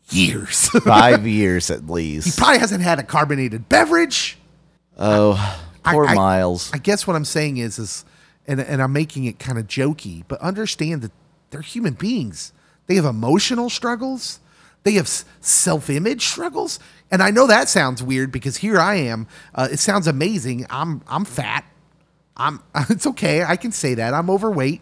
years. 0.09 0.69
Five 0.83 1.27
years 1.27 1.69
at 1.69 1.89
least. 1.89 2.25
he 2.35 2.39
probably 2.39 2.59
hasn't 2.59 2.81
had 2.83 2.99
a 2.99 3.03
carbonated 3.03 3.67
beverage. 3.69 4.37
oh, 4.97 5.33
I- 5.83 5.93
poor 5.93 6.05
I- 6.05 6.13
Miles. 6.13 6.71
I 6.73 6.77
guess 6.77 7.05
what 7.07 7.15
I'm 7.15 7.25
saying 7.25 7.57
is, 7.57 7.79
is, 7.79 8.05
and 8.47 8.59
and 8.61 8.81
I'm 8.81 8.93
making 8.93 9.25
it 9.25 9.39
kind 9.39 9.57
of 9.57 9.67
jokey, 9.67 10.23
but 10.27 10.39
understand 10.41 11.01
that 11.01 11.11
they're 11.51 11.61
human 11.61 11.93
beings. 11.93 12.53
They 12.87 12.95
have 12.95 13.05
emotional 13.05 13.69
struggles. 13.69 14.39
They 14.83 14.93
have 14.93 15.07
self-image 15.41 16.25
struggles, 16.25 16.79
and 17.11 17.21
I 17.21 17.31
know 17.31 17.47
that 17.47 17.69
sounds 17.69 18.01
weird 18.01 18.31
because 18.31 18.57
here 18.57 18.79
I 18.79 18.95
am. 18.95 19.27
Uh, 19.53 19.67
it 19.71 19.79
sounds 19.79 20.07
amazing. 20.07 20.65
I'm 20.69 21.01
I'm 21.07 21.25
fat. 21.25 21.65
I'm. 22.37 22.61
It's 22.89 23.05
okay. 23.07 23.43
I 23.43 23.55
can 23.55 23.71
say 23.71 23.95
that. 23.95 24.13
I'm 24.13 24.29
overweight. 24.29 24.81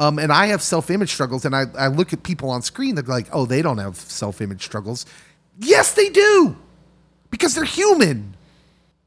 Um, 0.00 0.18
and 0.20 0.32
I 0.32 0.46
have 0.46 0.62
self-image 0.62 1.12
struggles, 1.12 1.44
and 1.44 1.56
I, 1.56 1.64
I 1.76 1.88
look 1.88 2.12
at 2.12 2.22
people 2.22 2.50
on 2.50 2.62
screen. 2.62 2.94
They're 2.94 3.04
like, 3.04 3.28
"Oh, 3.32 3.46
they 3.46 3.62
don't 3.62 3.78
have 3.78 3.96
self-image 3.96 4.64
struggles." 4.64 5.06
Yes, 5.58 5.94
they 5.94 6.08
do, 6.08 6.56
because 7.30 7.54
they're 7.54 7.64
human. 7.64 8.36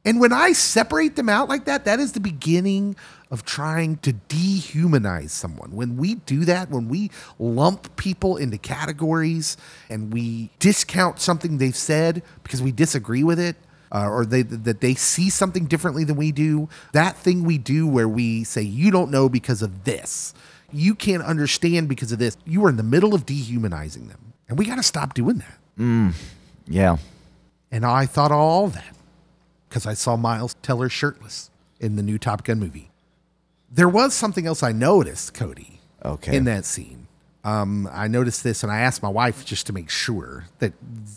And 0.03 0.19
when 0.19 0.33
I 0.33 0.51
separate 0.53 1.15
them 1.15 1.29
out 1.29 1.47
like 1.47 1.65
that, 1.65 1.85
that 1.85 1.99
is 1.99 2.11
the 2.13 2.19
beginning 2.19 2.95
of 3.31 3.45
trying 3.45 3.95
to 3.97 4.13
dehumanize 4.13 5.29
someone. 5.29 5.71
When 5.71 5.95
we 5.95 6.15
do 6.15 6.43
that, 6.45 6.69
when 6.69 6.89
we 6.89 7.09
lump 7.39 7.95
people 7.95 8.35
into 8.35 8.57
categories 8.57 9.55
and 9.89 10.13
we 10.13 10.49
discount 10.59 11.19
something 11.19 11.57
they've 11.57 11.75
said 11.75 12.23
because 12.43 12.61
we 12.61 12.73
disagree 12.73 13.23
with 13.23 13.39
it, 13.39 13.55
uh, 13.93 14.07
or 14.07 14.25
they, 14.25 14.41
that 14.41 14.81
they 14.81 14.93
see 14.93 15.29
something 15.29 15.65
differently 15.65 16.03
than 16.03 16.17
we 16.17 16.31
do, 16.31 16.69
that 16.91 17.15
thing 17.17 17.43
we 17.43 17.57
do 17.57 17.87
where 17.87 18.07
we 18.07 18.43
say, 18.43 18.61
you 18.61 18.91
don't 18.91 19.09
know 19.09 19.29
because 19.29 19.61
of 19.61 19.85
this, 19.85 20.33
you 20.71 20.93
can't 20.93 21.23
understand 21.23 21.87
because 21.89 22.11
of 22.11 22.19
this, 22.19 22.37
you 22.45 22.63
are 22.65 22.69
in 22.69 22.77
the 22.77 22.83
middle 22.83 23.13
of 23.13 23.25
dehumanizing 23.25 24.07
them. 24.07 24.33
And 24.47 24.57
we 24.59 24.65
got 24.65 24.75
to 24.75 24.83
stop 24.83 25.13
doing 25.13 25.37
that. 25.37 25.57
yeah. 26.67 26.97
And 27.71 27.85
I 27.85 28.05
thought 28.05 28.31
all 28.31 28.67
that 28.67 28.95
because 29.69 29.85
I 29.85 29.93
saw 29.93 30.17
Miles 30.17 30.55
Teller 30.61 30.89
shirtless 30.89 31.49
in 31.79 31.95
the 31.95 32.03
new 32.03 32.17
Top 32.17 32.43
Gun 32.43 32.59
movie. 32.59 32.90
There 33.73 33.89
was 33.89 34.13
something 34.13 34.45
else 34.45 34.63
I 34.63 34.71
noticed, 34.71 35.33
Cody, 35.33 35.79
Okay. 36.03 36.35
in 36.35 36.43
that 36.45 36.65
scene. 36.65 37.07
Um, 37.43 37.89
I 37.91 38.07
noticed 38.07 38.43
this, 38.43 38.61
and 38.63 38.71
I 38.71 38.79
asked 38.81 39.01
my 39.01 39.09
wife 39.09 39.45
just 39.45 39.65
to 39.67 39.73
make 39.73 39.89
sure 39.89 40.45
that 40.59 40.73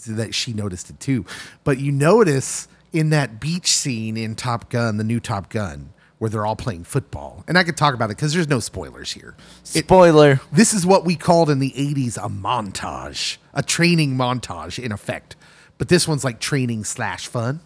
that 0.06 0.34
she 0.34 0.52
noticed 0.54 0.88
it 0.88 0.98
too. 1.00 1.26
But 1.64 1.78
you 1.78 1.92
notice 1.92 2.66
in 2.92 3.10
that 3.10 3.40
beach 3.40 3.68
scene 3.76 4.16
in 4.16 4.34
Top 4.34 4.70
Gun, 4.70 4.96
the 4.96 5.04
new 5.04 5.20
Top 5.20 5.50
Gun, 5.50 5.90
where 6.18 6.30
they're 6.30 6.46
all 6.46 6.56
playing 6.56 6.84
football, 6.84 7.44
and 7.46 7.58
I 7.58 7.64
could 7.64 7.76
talk 7.76 7.92
about 7.92 8.06
it 8.10 8.16
because 8.16 8.32
there's 8.32 8.48
no 8.48 8.60
spoilers 8.60 9.12
here. 9.12 9.34
It- 9.74 9.84
Spoiler. 9.84 10.40
this 10.52 10.72
is 10.72 10.86
what 10.86 11.04
we 11.04 11.16
called 11.16 11.50
in 11.50 11.58
the 11.58 11.74
80s 11.76 12.16
a 12.16 12.28
montage, 12.30 13.36
a 13.52 13.62
training 13.62 14.16
montage 14.16 14.82
in 14.82 14.92
effect. 14.92 15.36
But 15.76 15.88
this 15.88 16.06
one's 16.08 16.24
like 16.24 16.38
training 16.40 16.84
slash 16.84 17.26
fun. 17.26 17.60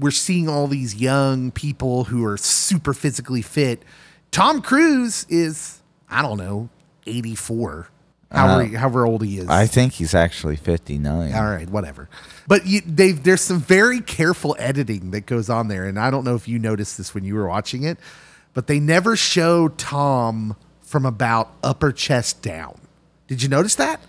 We're 0.00 0.10
seeing 0.10 0.48
all 0.48 0.66
these 0.66 0.94
young 0.96 1.50
people 1.52 2.04
who 2.04 2.24
are 2.24 2.38
super 2.38 2.94
physically 2.94 3.42
fit. 3.42 3.82
Tom 4.32 4.62
Cruise 4.62 5.26
is, 5.28 5.80
I 6.08 6.22
don't 6.22 6.38
know, 6.38 6.70
84, 7.06 7.88
however, 8.30 8.62
uh, 8.62 8.78
however 8.78 9.06
old 9.06 9.22
he 9.22 9.38
is. 9.38 9.48
I 9.48 9.66
think 9.66 9.92
he's 9.92 10.14
actually 10.14 10.56
59. 10.56 11.34
All 11.34 11.44
right, 11.44 11.68
whatever. 11.68 12.08
But 12.48 12.66
you, 12.66 12.80
they 12.80 13.12
there's 13.12 13.42
some 13.42 13.60
very 13.60 14.00
careful 14.00 14.56
editing 14.58 15.10
that 15.12 15.26
goes 15.26 15.50
on 15.50 15.68
there, 15.68 15.84
and 15.84 15.98
I 15.98 16.10
don't 16.10 16.24
know 16.24 16.34
if 16.34 16.48
you 16.48 16.58
noticed 16.58 16.96
this 16.96 17.14
when 17.14 17.24
you 17.24 17.34
were 17.34 17.46
watching 17.46 17.84
it, 17.84 17.98
but 18.54 18.66
they 18.66 18.80
never 18.80 19.16
show 19.16 19.68
Tom 19.68 20.56
from 20.80 21.04
about 21.04 21.52
upper 21.62 21.92
chest 21.92 22.40
down. 22.42 22.80
Did 23.28 23.42
you 23.42 23.50
notice 23.50 23.74
that? 23.76 24.00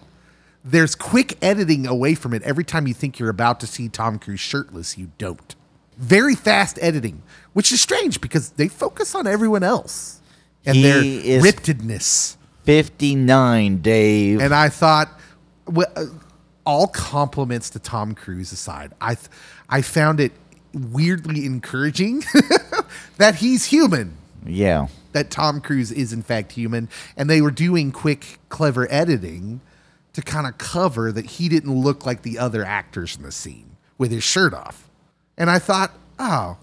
There's 0.64 0.96
quick 0.96 1.38
editing 1.44 1.86
away 1.86 2.16
from 2.16 2.34
it 2.34 2.42
every 2.44 2.64
time 2.64 2.88
you 2.88 2.94
think 2.94 3.20
you're 3.20 3.30
about 3.30 3.60
to 3.60 3.68
see 3.68 3.90
Tom 3.90 4.20
Cruise 4.20 4.40
shirtless. 4.40 4.98
You 4.98 5.12
don't. 5.18 5.54
Very 5.98 6.36
fast 6.36 6.78
editing, 6.82 7.22
which 7.54 7.72
is 7.72 7.82
strange 7.82 8.20
because 8.22 8.50
they 8.52 8.68
focus 8.68 9.14
on 9.16 9.28
everyone 9.28 9.64
else 9.64 10.22
and 10.66 10.84
their 10.84 11.02
He 11.02 11.32
is- 11.32 11.44
rippedness. 11.44 12.38
59, 12.64 13.82
Dave. 13.82 14.40
And 14.42 14.54
I 14.54 14.70
thought, 14.70 15.10
well, 15.68 15.88
uh, 15.96 16.06
all 16.66 16.88
compliments 16.88 17.70
to 17.72 17.80
Tom 17.80 18.16
Cruise 18.16 18.52
aside, 18.54 18.94
I 19.02 19.16
th- 19.16 19.28
I 19.70 19.82
found 19.82 20.20
it 20.22 20.32
weirdly 20.74 21.46
encouraging 21.46 22.24
that 23.18 23.36
he's 23.36 23.66
human. 23.66 24.18
yeah. 24.46 24.88
That 25.12 25.30
Tom 25.30 25.62
Cruise 25.62 25.92
is 25.92 26.12
in 26.12 26.24
fact 26.24 26.54
human, 26.54 26.90
and 27.16 27.30
they 27.30 27.40
were 27.42 27.52
doing 27.52 27.92
quick, 27.92 28.40
clever 28.50 28.88
editing 28.92 29.62
to 30.14 30.22
kind 30.24 30.48
of 30.48 30.58
cover 30.58 31.12
that 31.12 31.26
he 31.26 31.50
didn't 31.50 31.74
look 31.76 32.04
like 32.06 32.24
the 32.24 32.40
other 32.40 32.66
actors 32.66 33.16
in 33.16 33.22
the 33.24 33.32
scene 33.32 33.76
with 34.00 34.10
his 34.10 34.24
shirt 34.24 34.54
off. 34.56 34.90
And 35.38 35.50
I 35.50 35.60
thought, 35.60 35.92
oh, 36.20 36.58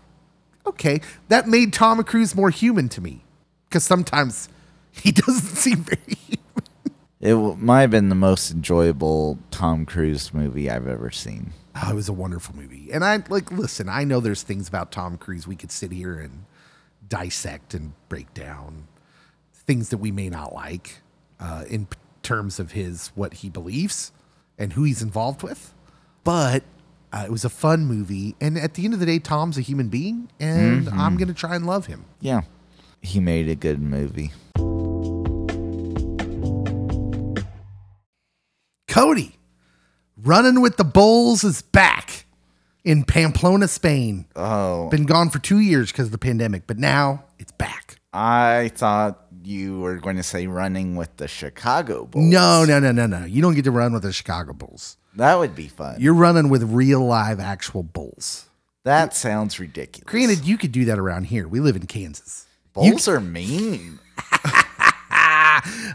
okay, 0.67 1.01
that 1.29 1.49
made 1.49 1.73
Tom 1.73 2.03
Cruise 2.05 2.35
more 2.35 2.51
human 2.51 2.89
to 2.91 3.01
me 3.01 3.23
because 3.69 3.85
sometimes 3.85 4.49
he 4.93 5.13
doesn't 5.13 5.57
seem 5.57 5.79
very 5.79 6.17
human. 6.17 6.41
It 7.21 7.31
w- 7.33 7.57
might 7.57 7.83
have 7.83 7.91
been 7.91 8.09
the 8.09 8.15
most 8.15 8.51
enjoyable 8.51 9.39
Tom 9.51 9.85
Cruise 9.85 10.33
movie 10.33 10.71
I've 10.71 10.89
ever 10.89 11.11
seen. 11.11 11.53
Oh, 11.83 11.91
it 11.91 11.95
was 11.95 12.09
a 12.09 12.13
wonderful 12.13 12.57
movie. 12.57 12.91
And 12.93 13.05
I 13.05 13.23
like 13.29 13.53
listen, 13.53 13.89
I 13.89 14.05
know 14.05 14.21
there's 14.21 14.43
things 14.43 14.69
about 14.69 14.91
Tom 14.91 15.17
Cruise 15.19 15.47
we 15.47 15.57
could 15.57 15.71
sit 15.71 15.93
here 15.93 16.19
and 16.19 16.45
dissect 17.07 17.75
and 17.75 17.93
break 18.09 18.33
down. 18.35 18.89
Things 19.53 19.91
that 19.91 19.99
we 19.99 20.11
may 20.11 20.29
not 20.31 20.53
like 20.55 21.01
uh, 21.39 21.65
in 21.69 21.87
p- 21.87 21.97
terms 22.23 22.59
of 22.59 22.73
his 22.73 23.09
what 23.15 23.35
he 23.35 23.49
believes 23.49 24.13
and 24.59 24.73
who 24.73 24.83
he's 24.85 25.03
involved 25.03 25.43
with. 25.43 25.73
But 26.25 26.65
uh, 27.13 27.25
it 27.27 27.31
was 27.31 27.45
a 27.45 27.49
fun 27.51 27.87
movie, 27.87 28.37
and 28.41 28.57
at 28.59 28.75
the 28.75 28.85
end 28.85 28.95
of 28.95 29.01
the 29.01 29.07
day, 29.07 29.19
Tom's 29.19 29.59
a 29.59 29.61
human 29.63 29.89
being, 29.89 30.31
and 30.39 30.89
I'm 30.89 31.17
gonna 31.17 31.35
try 31.35 31.57
and 31.57 31.67
love 31.67 31.87
him. 31.87 32.05
Yeah. 32.21 32.43
He 33.03 33.19
made 33.19 33.49
a 33.49 33.55
good 33.55 33.81
movie. 33.81 34.31
Cody, 38.89 39.37
running 40.23 40.61
with 40.61 40.77
the 40.77 40.85
Bulls 40.85 41.45
is 41.45 41.63
back 41.63 42.27
in 42.85 43.05
Pamplona, 43.05 43.69
Spain. 43.69 44.27
Oh, 44.37 44.89
Been 44.91 45.07
gone 45.07 45.31
for 45.31 45.39
two 45.39 45.61
years 45.61 45.93
because 45.93 46.07
of 46.07 46.13
the 46.13 46.19
pandemic, 46.19 46.67
but 46.67 46.79
now 46.79 47.25
it's 47.39 47.53
back. 47.53 47.97
I 48.13 48.73
thought 48.75 49.27
you 49.45 49.79
were 49.81 49.97
going 49.97 50.17
to 50.17 50.23
say 50.23 50.47
running 50.49 50.97
with 50.97 51.17
the 51.19 51.29
Chicago 51.29 52.05
Bulls. 52.07 52.25
No, 52.27 52.65
no, 52.65 52.81
no, 52.81 52.91
no, 52.91 53.07
no. 53.07 53.25
You 53.25 53.41
don't 53.41 53.55
get 53.55 53.65
to 53.65 53.71
run 53.71 53.93
with 53.93 54.03
the 54.03 54.13
Chicago 54.13 54.53
Bulls. 54.53 54.97
That 55.17 55.39
would 55.39 55.55
be 55.55 55.69
fun. 55.69 55.97
You're 55.99 56.15
running 56.15 56.49
with 56.49 56.63
real 56.63 57.05
live 57.05 57.41
actual 57.41 57.83
bulls. 57.83 58.49
that 58.85 59.15
sounds 59.15 59.59
ridiculous. 59.59 60.11
Granted, 60.11 60.45
you 60.45 60.57
could 60.57 60.73
do 60.73 60.85
that 60.87 60.99
around 60.99 61.25
here. 61.25 61.49
We 61.49 61.61
live 61.61 61.77
in 61.77 61.87
Kansas. 61.87 62.47
Bulls 62.73 63.09
are 63.09 63.21
mean. 63.21 63.99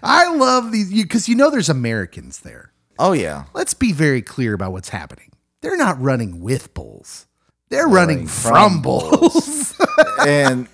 I 0.03 0.34
love 0.36 0.72
these 0.72 0.91
because 0.91 1.29
you 1.29 1.36
know 1.36 1.50
there's 1.50 1.69
Americans 1.69 2.39
there. 2.41 2.72
Oh, 3.00 3.13
yeah. 3.13 3.45
Let's 3.53 3.74
be 3.74 3.91
very 3.91 4.22
clear 4.22 4.53
about 4.53 4.72
what's 4.72 4.89
happening. 4.89 5.31
They're 5.62 5.77
not 5.77 6.00
running 6.01 6.41
with 6.41 6.74
bulls. 6.74 7.25
They're 7.69 7.88
running 7.88 8.17
running 8.17 8.27
from, 8.27 8.53
from 8.53 8.81
bulls. 8.81 9.81
and 10.27 10.67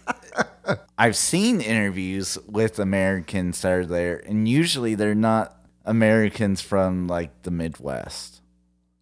I've 0.97 1.15
seen 1.15 1.61
interviews 1.61 2.37
with 2.47 2.77
Americans 2.79 3.61
that 3.61 3.71
are 3.71 3.85
there, 3.85 4.17
and 4.25 4.47
usually 4.47 4.95
they're 4.95 5.15
not 5.15 5.55
Americans 5.85 6.61
from 6.61 7.07
like 7.07 7.43
the 7.43 7.51
Midwest. 7.51 8.41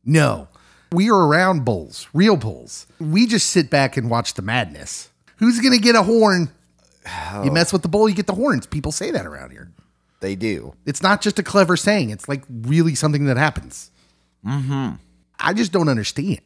no, 0.06 0.48
we 0.92 1.10
are 1.10 1.28
around 1.28 1.66
bulls, 1.66 2.08
real 2.14 2.36
bulls. 2.36 2.88
We 3.00 3.28
just 3.28 3.50
sit 3.52 3.70
back 3.70 3.96
and 3.96 4.10
watch 4.10 4.34
the 4.34 4.42
madness. 4.42 5.10
Who's 5.38 5.60
gonna 5.60 5.78
get 5.78 5.96
a 5.96 6.04
horn? 6.04 6.50
You 7.44 7.52
mess 7.52 7.72
with 7.74 7.82
the 7.82 7.88
bull, 7.90 8.08
you 8.10 8.16
get 8.16 8.28
the 8.28 8.34
horns. 8.36 8.66
People 8.68 8.92
say 8.92 9.10
that 9.12 9.26
around 9.26 9.52
here. 9.52 9.72
They 10.20 10.36
do. 10.36 10.74
It's 10.86 11.02
not 11.02 11.22
just 11.22 11.40
a 11.40 11.44
clever 11.44 11.76
saying. 11.78 12.10
It's 12.12 12.28
like 12.30 12.44
really 12.50 12.94
something 12.94 13.26
that 13.26 13.38
happens. 13.38 13.90
Mm-hmm. 14.46 14.96
I 15.40 15.54
just 15.54 15.72
don't 15.72 15.90
understand. 15.90 16.42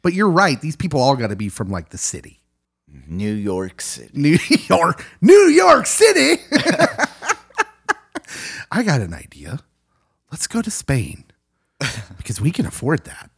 But 0.00 0.14
you're 0.14 0.30
right. 0.30 0.58
These 0.60 0.76
people 0.76 1.00
all 1.00 1.16
got 1.16 1.26
to 1.28 1.36
be 1.36 1.48
from 1.48 1.68
like 1.70 1.88
the 1.90 1.98
city, 1.98 2.40
New 3.08 3.32
York 3.32 3.80
City. 3.80 4.10
New 4.14 4.38
York, 4.68 5.04
New 5.20 5.48
York 5.48 5.86
City. 5.86 6.42
I 8.70 8.82
got 8.82 9.00
an 9.00 9.12
idea. 9.14 9.60
Let's 10.30 10.46
go 10.46 10.62
to 10.62 10.70
Spain 10.70 11.24
because 12.16 12.40
we 12.40 12.50
can 12.50 12.66
afford 12.66 13.04
that, 13.04 13.30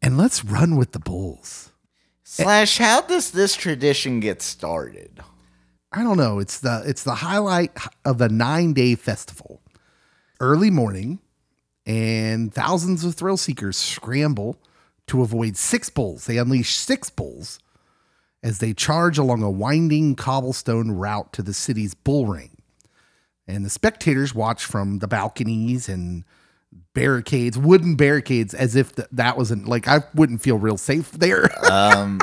and 0.00 0.18
let's 0.18 0.44
run 0.44 0.76
with 0.76 0.92
the 0.92 0.98
bulls. 0.98 1.70
Slash, 2.24 2.78
how 2.78 3.02
does 3.02 3.30
this 3.30 3.54
tradition 3.54 4.20
get 4.20 4.42
started? 4.42 5.20
I 5.92 6.02
don't 6.02 6.16
know. 6.16 6.38
It's 6.38 6.58
the 6.58 6.82
it's 6.86 7.04
the 7.04 7.16
highlight 7.16 7.72
of 8.04 8.18
the 8.18 8.28
nine 8.28 8.72
day 8.72 8.94
festival. 8.94 9.60
Early 10.40 10.70
morning, 10.70 11.20
and 11.86 12.52
thousands 12.52 13.04
of 13.04 13.14
thrill 13.14 13.36
seekers 13.36 13.76
scramble 13.76 14.56
to 15.08 15.22
avoid 15.22 15.56
six 15.56 15.90
bulls. 15.90 16.26
They 16.26 16.38
unleash 16.38 16.74
six 16.74 17.10
bulls 17.10 17.58
as 18.42 18.58
they 18.58 18.72
charge 18.72 19.18
along 19.18 19.42
a 19.42 19.50
winding 19.50 20.16
cobblestone 20.16 20.90
route 20.90 21.32
to 21.34 21.42
the 21.42 21.54
city's 21.54 21.94
bull 21.94 22.26
ring. 22.26 22.61
And 23.52 23.64
the 23.64 23.70
spectators 23.70 24.34
watch 24.34 24.64
from 24.64 25.00
the 25.00 25.08
balconies 25.08 25.88
and 25.88 26.24
barricades, 26.94 27.58
wooden 27.58 27.96
barricades, 27.96 28.54
as 28.54 28.76
if 28.76 28.94
th- 28.94 29.08
that 29.12 29.36
wasn't 29.36 29.68
like 29.68 29.86
I 29.86 30.00
wouldn't 30.14 30.40
feel 30.40 30.58
real 30.58 30.78
safe 30.78 31.12
there. 31.12 31.50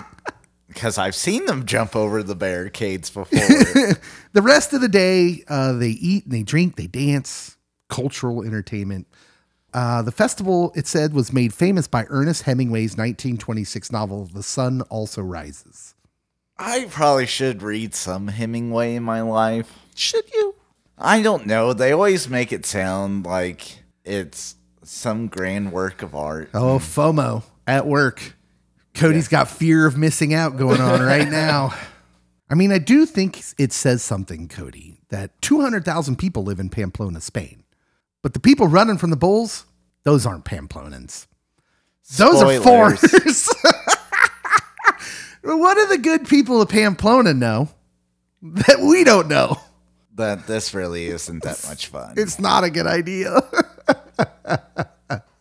Because 0.68 1.00
I've 1.00 1.16
seen 1.16 1.48
them 1.48 1.66
jump 1.66 1.96
over 1.96 2.22
the 2.22 2.36
barricades 2.36 3.10
before. 3.10 3.40
the 4.34 4.42
rest 4.42 4.72
of 4.72 4.82
the 4.82 4.88
day, 4.88 5.44
uh, 5.48 5.74
they 5.74 5.90
eat 5.90 6.26
and 6.26 6.32
they 6.32 6.44
drink, 6.44 6.76
they 6.76 6.86
dance, 6.86 7.58
cultural 7.90 8.44
entertainment. 8.44 9.08
Uh, 9.74 10.04
the 10.04 10.12
festival, 10.12 10.72
it 10.76 10.86
said, 10.86 11.12
was 11.12 11.34
made 11.34 11.56
famous 11.56 11.88
by 11.88 12.06
Ernest 12.10 12.44
Hemingway's 12.44 12.92
1926 12.92 13.92
novel, 13.92 14.26
The 14.26 14.44
Sun 14.44 14.82
Also 14.84 15.24
Rises. 15.24 15.96
I 16.60 16.86
probably 16.92 17.26
should 17.26 17.64
read 17.64 17.96
some 17.96 18.28
Hemingway 18.28 18.94
in 18.94 19.04
my 19.04 19.22
life. 19.22 19.80
Should 19.96 20.32
you? 20.32 20.54
I 21.00 21.22
don't 21.22 21.46
know. 21.46 21.72
They 21.74 21.94
always 21.94 22.30
make 22.30 22.52
it 22.52 22.66
sound 22.66 23.26
like 23.26 23.84
it's 24.04 24.56
some 24.84 25.28
grand 25.28 25.72
work 25.72 26.02
of 26.02 26.14
art. 26.14 26.50
Oh, 26.54 26.78
hmm. 26.78 26.84
FOMO 26.84 27.44
at 27.66 27.88
work. 27.88 28.36
Cody's 28.94 29.30
got 29.30 29.48
fear 29.48 29.86
of 29.86 29.98
missing 29.98 30.34
out 30.34 30.58
going 30.58 30.82
on 30.82 31.02
right 31.02 31.28
now. 31.32 31.74
I 32.50 32.56
mean, 32.56 32.72
I 32.72 32.80
do 32.80 33.06
think 33.06 33.42
it 33.58 33.72
says 33.72 34.02
something, 34.02 34.48
Cody, 34.48 35.00
that 35.10 35.40
200,000 35.42 36.18
people 36.18 36.44
live 36.44 36.60
in 36.60 36.70
Pamplona, 36.70 37.22
Spain. 37.22 37.64
But 38.22 38.34
the 38.34 38.40
people 38.40 38.68
running 38.68 38.98
from 38.98 39.12
the 39.12 39.16
Bulls, 39.16 39.66
those 40.04 40.26
aren't 40.26 40.44
Pamplonans. 40.46 41.28
Those 42.18 42.42
are 42.42 42.60
Spoilers. 42.60 43.00
foreigners. 43.00 43.50
what 45.44 45.76
do 45.76 45.88
the 45.88 46.00
good 46.00 46.28
people 46.28 46.62
of 46.62 46.70
Pamplona 46.70 47.34
know 47.34 47.70
that 48.42 48.80
we 48.82 49.04
don't 49.04 49.28
know? 49.28 49.58
That 50.20 50.48
this 50.48 50.74
really 50.74 51.08
isn't 51.08 51.44
that 51.44 51.64
much 51.66 51.88
fun. 51.88 52.16
It's 52.18 52.40
not 52.40 52.66
a 52.66 52.70
good 52.70 52.86
idea. 52.86 53.40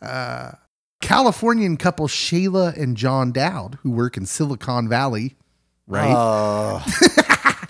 Californian 1.00 1.76
couple 1.76 2.06
Shayla 2.06 2.76
and 2.80 2.96
John 2.96 3.32
Dowd, 3.32 3.78
who 3.82 3.90
work 3.90 4.16
in 4.16 4.24
Silicon 4.24 4.88
Valley, 4.88 5.34
right? 5.88 6.14
Oh, 6.16 6.84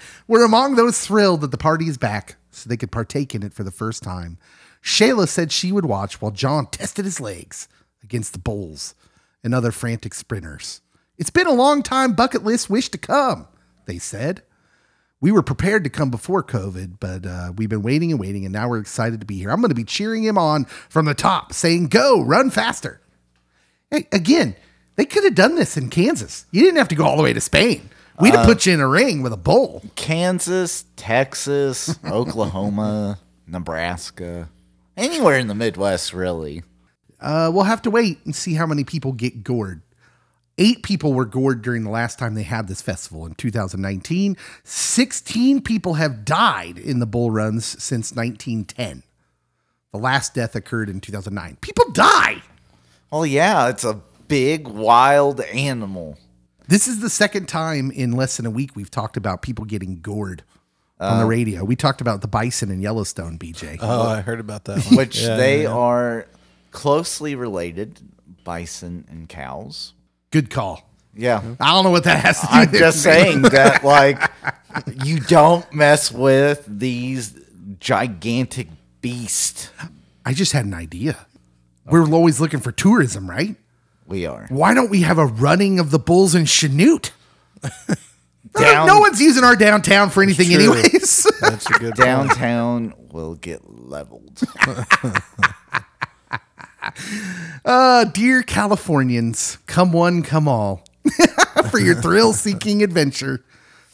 were 0.28 0.44
among 0.44 0.74
those 0.74 1.00
thrilled 1.00 1.40
that 1.40 1.50
the 1.50 1.56
party 1.56 1.88
is 1.88 1.96
back 1.96 2.36
so 2.50 2.68
they 2.68 2.76
could 2.76 2.92
partake 2.92 3.34
in 3.34 3.42
it 3.42 3.54
for 3.54 3.64
the 3.64 3.70
first 3.70 4.02
time. 4.02 4.36
Shayla 4.84 5.28
said 5.28 5.50
she 5.50 5.72
would 5.72 5.86
watch 5.86 6.20
while 6.20 6.30
John 6.30 6.66
tested 6.66 7.06
his 7.06 7.20
legs 7.20 7.68
against 8.02 8.34
the 8.34 8.38
bulls 8.38 8.94
and 9.42 9.54
other 9.54 9.72
frantic 9.72 10.12
sprinters. 10.12 10.82
It's 11.16 11.30
been 11.30 11.46
a 11.46 11.54
long 11.54 11.82
time 11.82 12.12
bucket 12.12 12.44
list 12.44 12.68
wish 12.68 12.90
to 12.90 12.98
come, 12.98 13.48
they 13.86 13.96
said. 13.96 14.42
We 15.20 15.32
were 15.32 15.42
prepared 15.42 15.82
to 15.84 15.90
come 15.90 16.10
before 16.10 16.44
COVID, 16.44 16.98
but 17.00 17.26
uh, 17.26 17.52
we've 17.56 17.68
been 17.68 17.82
waiting 17.82 18.12
and 18.12 18.20
waiting, 18.20 18.44
and 18.44 18.52
now 18.52 18.68
we're 18.68 18.78
excited 18.78 19.18
to 19.20 19.26
be 19.26 19.36
here. 19.36 19.50
I'm 19.50 19.60
going 19.60 19.70
to 19.70 19.74
be 19.74 19.84
cheering 19.84 20.22
him 20.22 20.38
on 20.38 20.64
from 20.88 21.06
the 21.06 21.14
top, 21.14 21.52
saying, 21.52 21.88
Go, 21.88 22.22
run 22.22 22.50
faster. 22.50 23.00
Hey, 23.90 24.06
again, 24.12 24.54
they 24.94 25.04
could 25.04 25.24
have 25.24 25.34
done 25.34 25.56
this 25.56 25.76
in 25.76 25.90
Kansas. 25.90 26.46
You 26.52 26.62
didn't 26.62 26.78
have 26.78 26.88
to 26.88 26.94
go 26.94 27.04
all 27.04 27.16
the 27.16 27.22
way 27.22 27.32
to 27.32 27.40
Spain. 27.40 27.90
We'd 28.20 28.34
have 28.34 28.46
put 28.46 28.66
you 28.66 28.74
in 28.74 28.80
a 28.80 28.88
ring 28.88 29.22
with 29.22 29.32
a 29.32 29.36
bull. 29.36 29.82
Kansas, 29.94 30.84
Texas, 30.96 31.98
Oklahoma, 32.04 33.20
Nebraska, 33.46 34.48
anywhere 34.96 35.38
in 35.38 35.46
the 35.46 35.54
Midwest, 35.54 36.12
really. 36.12 36.64
Uh, 37.20 37.50
we'll 37.52 37.64
have 37.64 37.82
to 37.82 37.90
wait 37.90 38.18
and 38.24 38.34
see 38.34 38.54
how 38.54 38.66
many 38.66 38.84
people 38.84 39.12
get 39.12 39.44
gored. 39.44 39.82
Eight 40.58 40.82
people 40.82 41.12
were 41.14 41.24
gored 41.24 41.62
during 41.62 41.84
the 41.84 41.90
last 41.90 42.18
time 42.18 42.34
they 42.34 42.42
had 42.42 42.66
this 42.66 42.82
festival 42.82 43.24
in 43.24 43.34
2019. 43.34 44.36
16 44.64 45.60
people 45.62 45.94
have 45.94 46.24
died 46.24 46.78
in 46.78 46.98
the 46.98 47.06
bull 47.06 47.30
runs 47.30 47.64
since 47.82 48.12
1910. 48.12 49.04
The 49.92 49.98
last 49.98 50.34
death 50.34 50.54
occurred 50.56 50.88
in 50.90 51.00
2009. 51.00 51.58
People 51.60 51.90
die. 51.92 52.42
Well, 53.10 53.24
yeah, 53.24 53.68
it's 53.68 53.84
a 53.84 54.00
big 54.26 54.66
wild 54.68 55.40
animal. 55.40 56.18
This 56.66 56.86
is 56.88 57.00
the 57.00 57.08
second 57.08 57.46
time 57.48 57.90
in 57.90 58.12
less 58.12 58.36
than 58.36 58.44
a 58.44 58.50
week 58.50 58.76
we've 58.76 58.90
talked 58.90 59.16
about 59.16 59.40
people 59.40 59.64
getting 59.64 60.00
gored 60.00 60.42
on 61.00 61.18
the 61.18 61.24
uh, 61.24 61.28
radio. 61.28 61.64
We 61.64 61.76
talked 61.76 62.00
about 62.00 62.20
the 62.20 62.28
bison 62.28 62.70
in 62.70 62.82
Yellowstone, 62.82 63.38
BJ. 63.38 63.78
Oh, 63.80 64.02
I 64.08 64.20
heard 64.20 64.40
about 64.40 64.64
that 64.64 64.84
one. 64.86 64.96
which 64.96 65.22
Yeah, 65.22 65.36
they 65.36 65.62
yeah. 65.62 65.72
are 65.72 66.26
closely 66.72 67.34
related 67.34 68.00
bison 68.44 69.06
and 69.08 69.28
cows. 69.28 69.94
Good 70.30 70.50
call. 70.50 70.88
Yeah. 71.14 71.42
I 71.58 71.72
don't 71.72 71.84
know 71.84 71.90
what 71.90 72.04
that 72.04 72.22
has 72.24 72.40
to 72.40 72.46
do 72.46 72.52
I'm 72.52 72.70
with 72.70 72.78
just 72.80 73.02
saying 73.02 73.42
that, 73.42 73.82
like, 73.84 74.30
you 75.04 75.18
don't 75.20 75.70
mess 75.72 76.12
with 76.12 76.64
these 76.68 77.34
gigantic 77.80 78.68
beasts. 79.00 79.70
I 80.24 80.32
just 80.34 80.52
had 80.52 80.64
an 80.64 80.74
idea. 80.74 81.26
We're 81.86 82.06
always 82.12 82.40
looking 82.40 82.60
for 82.60 82.70
tourism, 82.70 83.28
right? 83.28 83.56
We 84.06 84.26
are. 84.26 84.46
Why 84.50 84.74
don't 84.74 84.90
we 84.90 85.00
have 85.02 85.18
a 85.18 85.26
running 85.26 85.78
of 85.80 85.90
the 85.90 85.98
bulls 85.98 86.34
in 86.34 86.44
Chanute? 86.44 87.10
Down- 88.58 88.86
no 88.86 89.00
one's 89.00 89.20
using 89.20 89.44
our 89.44 89.56
downtown 89.56 90.10
for 90.10 90.22
anything, 90.22 90.46
True. 90.46 90.72
anyways. 90.74 91.26
That's 91.40 91.66
a 91.66 91.72
good 91.72 91.80
point. 91.94 91.96
Downtown 91.96 92.94
will 93.10 93.34
get 93.34 93.62
leveled. 93.68 94.40
uh, 97.64 98.04
dear 98.04 98.42
Californians, 98.42 99.58
come 99.66 99.92
one, 99.92 100.22
come 100.22 100.46
all, 100.48 100.84
for 101.70 101.78
your 101.78 101.94
thrill-seeking 101.94 102.82
adventure 102.82 103.44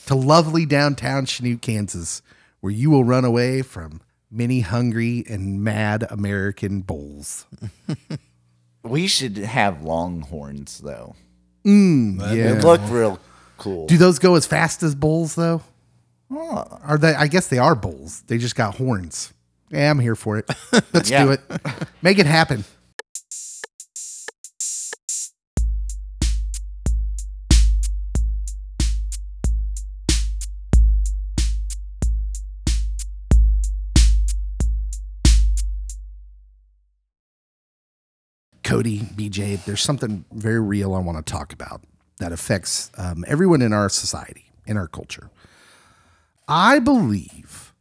to 0.07 0.15
lovely 0.15 0.67
downtown 0.67 1.27
Chanute, 1.27 1.61
Kansas, 1.63 2.23
where 2.61 2.73
you 2.73 2.91
will 2.91 3.05
run 3.05 3.25
away 3.25 3.63
from 3.63 4.01
many 4.31 4.61
hungry 4.61 5.25
and 5.29 5.63
mad 5.63 6.07
American 6.11 6.81
bulls. 6.81 7.47
We 8.83 9.07
should 9.07 9.39
have 9.39 9.83
longhorns, 9.83 10.79
though. 10.81 11.17
Yeah. 11.65 11.73
They 12.53 12.61
look 12.61 12.83
real 12.91 13.19
cool. 13.57 13.87
Do 13.87 13.97
those 13.97 14.19
go 14.19 14.35
as 14.35 14.47
fast 14.47 14.83
as 14.83 14.95
bulls, 14.95 15.35
though? 15.37 15.63
Are 16.31 16.99
they? 16.99 17.15
I 17.15 17.27
guess 17.29 17.47
they 17.49 17.57
are 17.57 17.75
bulls. 17.75 18.23
They 18.27 18.37
just 18.37 18.57
got 18.57 18.75
horns. 18.75 19.33
Yeah, 19.71 19.91
I'm 19.91 19.99
here 20.01 20.15
for 20.15 20.37
it. 20.37 20.51
Let's 20.93 21.09
Yeah. 21.09 21.25
do 21.25 21.31
it. 21.31 21.41
Make 22.03 22.19
it 22.19 22.27
happen. 22.27 22.65
Cody, 38.75 38.99
BJ, 38.99 39.65
there's 39.67 39.83
something 39.83 40.25
very 40.33 40.59
real 40.59 40.97
I 40.97 40.99
want 40.99 41.25
to 41.25 41.33
talk 41.33 41.53
about 41.53 41.83
that 42.19 42.33
affects 42.33 42.91
um, 42.99 43.25
everyone 43.29 43.63
in 43.63 43.73
our 43.73 43.89
society, 43.89 44.51
in 44.67 44.77
our 44.77 44.89
culture. 44.89 45.31
I 46.49 46.81
believe 46.81 47.73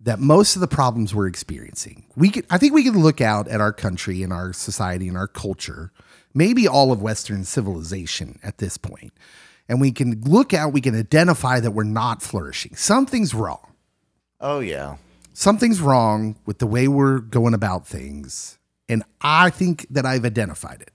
that 0.00 0.18
most 0.18 0.56
of 0.56 0.60
the 0.60 0.66
problems 0.66 1.14
we're 1.14 1.28
experiencing, 1.28 2.04
we 2.16 2.30
could, 2.30 2.46
I 2.50 2.58
think 2.58 2.74
we 2.74 2.82
can 2.82 3.00
look 3.00 3.20
out 3.20 3.46
at 3.46 3.60
our 3.60 3.72
country 3.72 4.24
and 4.24 4.32
our 4.32 4.52
society 4.52 5.06
and 5.06 5.16
our 5.16 5.28
culture, 5.28 5.92
maybe 6.34 6.66
all 6.66 6.90
of 6.90 7.00
Western 7.00 7.44
civilization 7.44 8.40
at 8.42 8.58
this 8.58 8.76
point, 8.76 9.12
and 9.68 9.80
we 9.80 9.92
can 9.92 10.20
look 10.22 10.52
out, 10.52 10.72
we 10.72 10.80
can 10.80 10.98
identify 10.98 11.60
that 11.60 11.70
we're 11.70 11.84
not 11.84 12.22
flourishing. 12.22 12.74
Something's 12.74 13.34
wrong 13.34 13.74
oh, 14.40 14.58
yeah. 14.58 14.96
something's 15.32 15.80
wrong 15.80 16.34
with 16.44 16.58
the 16.58 16.66
way 16.66 16.88
we're 16.88 17.20
going 17.20 17.54
about 17.54 17.86
things. 17.86 18.58
And 18.90 19.04
I 19.20 19.50
think 19.50 19.86
that 19.90 20.04
I've 20.04 20.24
identified 20.24 20.82
it. 20.82 20.90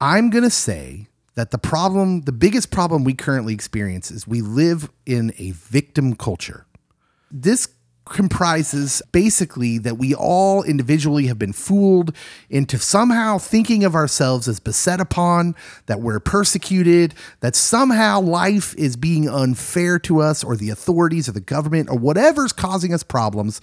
I'm 0.00 0.30
going 0.30 0.42
to 0.42 0.50
say 0.50 1.08
that 1.34 1.50
the 1.50 1.58
problem, 1.58 2.22
the 2.22 2.32
biggest 2.32 2.70
problem 2.70 3.04
we 3.04 3.12
currently 3.12 3.52
experience 3.52 4.10
is 4.10 4.26
we 4.26 4.40
live 4.40 4.88
in 5.04 5.34
a 5.36 5.50
victim 5.50 6.14
culture. 6.16 6.64
This 7.30 7.68
comprises 8.10 9.02
basically 9.12 9.78
that 9.78 9.96
we 9.96 10.14
all 10.14 10.62
individually 10.62 11.26
have 11.26 11.38
been 11.38 11.52
fooled 11.52 12.14
into 12.48 12.78
somehow 12.78 13.38
thinking 13.38 13.84
of 13.84 13.94
ourselves 13.94 14.46
as 14.46 14.60
beset 14.60 15.00
upon, 15.00 15.54
that 15.86 16.00
we're 16.00 16.20
persecuted, 16.20 17.14
that 17.40 17.56
somehow 17.56 18.20
life 18.20 18.74
is 18.76 18.96
being 18.96 19.28
unfair 19.28 19.98
to 19.98 20.20
us, 20.20 20.44
or 20.44 20.56
the 20.56 20.70
authorities 20.70 21.28
or 21.28 21.32
the 21.32 21.40
government 21.40 21.88
or 21.88 21.98
whatever's 21.98 22.52
causing 22.52 22.94
us 22.94 23.02
problems. 23.02 23.60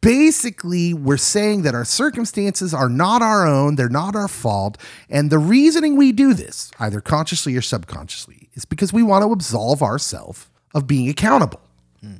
Basically, 0.00 0.92
we're 0.92 1.16
saying 1.16 1.62
that 1.62 1.74
our 1.74 1.84
circumstances 1.84 2.74
are 2.74 2.88
not 2.88 3.22
our 3.22 3.46
own, 3.46 3.76
they're 3.76 3.88
not 3.88 4.16
our 4.16 4.28
fault. 4.28 4.76
And 5.08 5.30
the 5.30 5.38
reasoning 5.38 5.96
we 5.96 6.12
do 6.12 6.34
this, 6.34 6.70
either 6.78 7.00
consciously 7.00 7.56
or 7.56 7.62
subconsciously, 7.62 8.50
is 8.54 8.64
because 8.64 8.92
we 8.92 9.02
want 9.02 9.24
to 9.24 9.32
absolve 9.32 9.82
ourselves 9.82 10.48
of 10.74 10.86
being 10.86 11.08
accountable. 11.08 11.61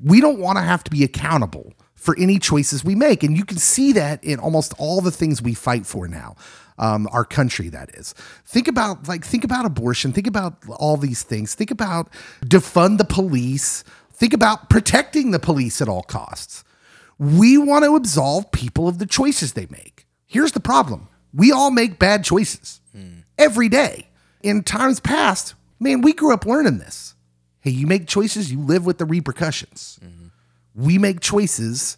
We 0.04 0.20
don't 0.20 0.38
want 0.38 0.58
to 0.58 0.62
have 0.62 0.84
to 0.84 0.90
be 0.90 1.02
accountable 1.02 1.72
for 1.94 2.16
any 2.18 2.38
choices 2.38 2.84
we 2.84 2.94
make. 2.94 3.22
And 3.22 3.36
you 3.36 3.44
can 3.44 3.58
see 3.58 3.92
that 3.92 4.22
in 4.22 4.38
almost 4.38 4.74
all 4.78 5.00
the 5.00 5.10
things 5.10 5.40
we 5.42 5.54
fight 5.54 5.86
for 5.86 6.08
now. 6.08 6.36
Um, 6.78 7.08
our 7.12 7.24
country, 7.24 7.68
that 7.68 7.90
is. 7.94 8.12
Think 8.44 8.66
about 8.66 9.06
like 9.06 9.24
think 9.24 9.44
about 9.44 9.66
abortion. 9.66 10.12
Think 10.12 10.26
about 10.26 10.56
all 10.68 10.96
these 10.96 11.22
things. 11.22 11.54
Think 11.54 11.70
about 11.70 12.08
defund 12.44 12.98
the 12.98 13.04
police. 13.04 13.84
Think 14.12 14.32
about 14.32 14.70
protecting 14.70 15.30
the 15.30 15.38
police 15.38 15.80
at 15.82 15.88
all 15.88 16.02
costs. 16.02 16.64
We 17.18 17.58
want 17.58 17.84
to 17.84 17.94
absolve 17.94 18.50
people 18.52 18.88
of 18.88 18.98
the 18.98 19.06
choices 19.06 19.52
they 19.52 19.66
make. 19.70 20.06
Here's 20.26 20.52
the 20.52 20.60
problem: 20.60 21.08
we 21.32 21.52
all 21.52 21.70
make 21.70 21.98
bad 21.98 22.24
choices 22.24 22.80
every 23.38 23.68
day. 23.68 24.08
In 24.42 24.62
times 24.64 24.98
past, 24.98 25.54
man, 25.78 26.00
we 26.00 26.12
grew 26.12 26.32
up 26.32 26.46
learning 26.46 26.78
this. 26.78 27.11
Hey, 27.62 27.70
you 27.70 27.86
make 27.86 28.06
choices, 28.06 28.52
you 28.52 28.60
live 28.60 28.84
with 28.84 28.98
the 28.98 29.04
repercussions. 29.04 29.98
We 30.74 30.98
make 30.98 31.20
choices, 31.20 31.96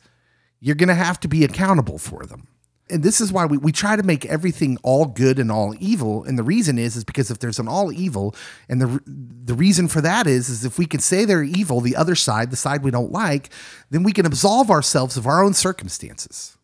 you're 0.61 0.74
going 0.74 0.88
to 0.88 0.94
have 0.94 1.18
to 1.20 1.29
be 1.29 1.42
accountable 1.42 1.98
for 1.98 2.27
them. 2.27 2.48
And 2.90 3.03
this 3.03 3.18
is 3.20 3.33
why 3.33 3.46
we, 3.46 3.57
we 3.57 3.72
try 3.72 3.96
to 3.96 4.03
make 4.03 4.27
everything 4.27 4.77
all 4.83 5.07
good 5.07 5.38
and 5.38 5.50
all 5.50 5.74
evil. 5.81 6.22
And 6.24 6.38
the 6.38 6.42
reason 6.42 6.79
is, 6.79 6.96
is 6.96 7.05
because 7.05 7.31
if 7.31 7.38
there's 7.38 7.59
an 7.59 7.66
all 7.66 7.90
evil, 7.90 8.35
and 8.68 8.81
the, 8.81 9.00
the 9.07 9.55
reason 9.55 9.88
for 9.88 10.03
that 10.03 10.27
is, 10.27 10.50
is 10.50 10.66
if 10.66 10.79
we 10.79 10.85
can 10.85 11.00
say 11.00 11.24
they're 11.24 11.42
evil, 11.42 11.81
the 11.81 11.96
other 11.96 12.14
side, 12.14 12.50
the 12.50 12.57
side 12.57 12.83
we 12.83 12.90
don't 12.90 13.11
like, 13.11 13.48
then 13.88 14.03
we 14.03 14.12
can 14.12 14.27
absolve 14.27 14.70
ourselves 14.70 15.16
of 15.16 15.27
our 15.27 15.42
own 15.42 15.55
circumstances. 15.55 16.59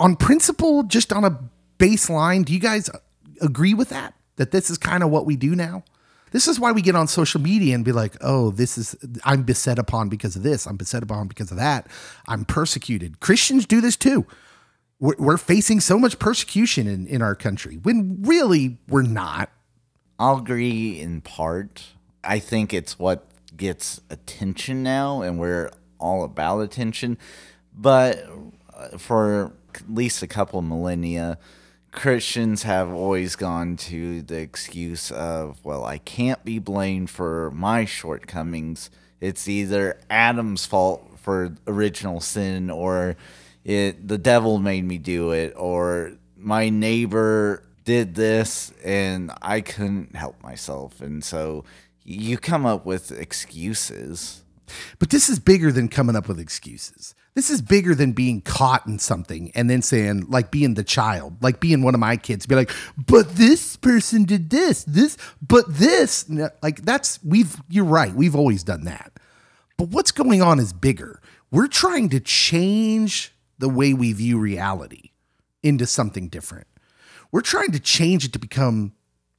On 0.00 0.16
principle, 0.16 0.82
just 0.82 1.12
on 1.12 1.24
a 1.24 1.38
baseline, 1.78 2.44
do 2.44 2.52
you 2.52 2.60
guys 2.60 2.88
uh, 2.88 2.98
agree 3.40 3.74
with 3.74 3.90
that? 3.90 4.14
That 4.36 4.50
this 4.50 4.70
is 4.70 4.78
kind 4.78 5.04
of 5.04 5.10
what 5.10 5.24
we 5.24 5.36
do 5.36 5.54
now? 5.54 5.84
This 6.32 6.48
is 6.48 6.58
why 6.58 6.72
we 6.72 6.82
get 6.82 6.96
on 6.96 7.06
social 7.06 7.40
media 7.40 7.74
and 7.74 7.84
be 7.84 7.92
like, 7.92 8.16
oh, 8.20 8.50
this 8.50 8.76
is, 8.76 8.96
I'm 9.24 9.42
beset 9.42 9.78
upon 9.78 10.08
because 10.08 10.34
of 10.34 10.42
this. 10.42 10.66
I'm 10.66 10.76
beset 10.76 11.02
upon 11.02 11.28
because 11.28 11.50
of 11.50 11.58
that. 11.58 11.86
I'm 12.26 12.44
persecuted. 12.44 13.20
Christians 13.20 13.66
do 13.66 13.80
this 13.80 13.96
too. 13.96 14.26
We're, 14.98 15.16
we're 15.18 15.36
facing 15.36 15.80
so 15.80 15.98
much 15.98 16.18
persecution 16.18 16.86
in, 16.86 17.06
in 17.06 17.22
our 17.22 17.34
country 17.34 17.76
when 17.76 18.22
really 18.22 18.78
we're 18.88 19.02
not. 19.02 19.50
I'll 20.18 20.38
agree 20.38 21.00
in 21.00 21.20
part. 21.20 21.84
I 22.24 22.38
think 22.38 22.72
it's 22.72 22.98
what 22.98 23.26
gets 23.56 24.00
attention 24.08 24.82
now, 24.82 25.22
and 25.22 25.38
we're 25.38 25.70
all 25.98 26.24
about 26.24 26.60
attention. 26.60 27.18
But 27.74 28.24
uh, 28.74 28.98
for 28.98 29.52
at 29.74 29.92
least 29.92 30.22
a 30.22 30.26
couple 30.26 30.62
millennia, 30.62 31.38
Christians 31.92 32.62
have 32.62 32.90
always 32.90 33.36
gone 33.36 33.76
to 33.76 34.22
the 34.22 34.38
excuse 34.38 35.10
of, 35.10 35.62
well, 35.62 35.84
I 35.84 35.98
can't 35.98 36.42
be 36.42 36.58
blamed 36.58 37.10
for 37.10 37.50
my 37.52 37.84
shortcomings. 37.84 38.90
It's 39.20 39.46
either 39.46 40.00
Adam's 40.08 40.64
fault 40.64 41.06
for 41.18 41.54
original 41.66 42.20
sin 42.20 42.70
or 42.70 43.16
it 43.64 44.08
the 44.08 44.18
devil 44.18 44.58
made 44.58 44.84
me 44.84 44.98
do 44.98 45.30
it 45.30 45.54
or 45.56 46.12
my 46.36 46.68
neighbor 46.68 47.62
did 47.84 48.16
this 48.16 48.72
and 48.84 49.30
I 49.40 49.60
couldn't 49.60 50.16
help 50.16 50.42
myself. 50.42 51.00
And 51.00 51.22
so 51.22 51.64
you 52.04 52.38
come 52.38 52.66
up 52.66 52.86
with 52.86 53.12
excuses. 53.12 54.42
But 54.98 55.10
this 55.10 55.28
is 55.28 55.38
bigger 55.38 55.70
than 55.70 55.88
coming 55.88 56.16
up 56.16 56.26
with 56.26 56.40
excuses. 56.40 57.14
This 57.34 57.48
is 57.48 57.62
bigger 57.62 57.94
than 57.94 58.12
being 58.12 58.42
caught 58.42 58.86
in 58.86 58.98
something 58.98 59.52
and 59.54 59.70
then 59.70 59.80
saying, 59.80 60.26
like 60.28 60.50
being 60.50 60.74
the 60.74 60.84
child, 60.84 61.42
like 61.42 61.60
being 61.60 61.82
one 61.82 61.94
of 61.94 62.00
my 62.00 62.16
kids, 62.16 62.44
be 62.44 62.54
like, 62.54 62.70
but 63.06 63.36
this 63.36 63.76
person 63.76 64.24
did 64.24 64.50
this, 64.50 64.84
this, 64.84 65.16
but 65.40 65.64
this. 65.66 66.28
Like 66.62 66.82
that's, 66.82 67.22
we've, 67.24 67.56
you're 67.70 67.86
right. 67.86 68.12
We've 68.14 68.36
always 68.36 68.62
done 68.62 68.84
that. 68.84 69.12
But 69.78 69.88
what's 69.88 70.12
going 70.12 70.42
on 70.42 70.58
is 70.58 70.74
bigger. 70.74 71.22
We're 71.50 71.68
trying 71.68 72.10
to 72.10 72.20
change 72.20 73.32
the 73.58 73.68
way 73.68 73.94
we 73.94 74.12
view 74.12 74.38
reality 74.38 75.10
into 75.62 75.86
something 75.86 76.28
different. 76.28 76.66
We're 77.30 77.40
trying 77.40 77.72
to 77.72 77.80
change 77.80 78.26
it 78.26 78.32
to 78.34 78.38
become 78.38 78.92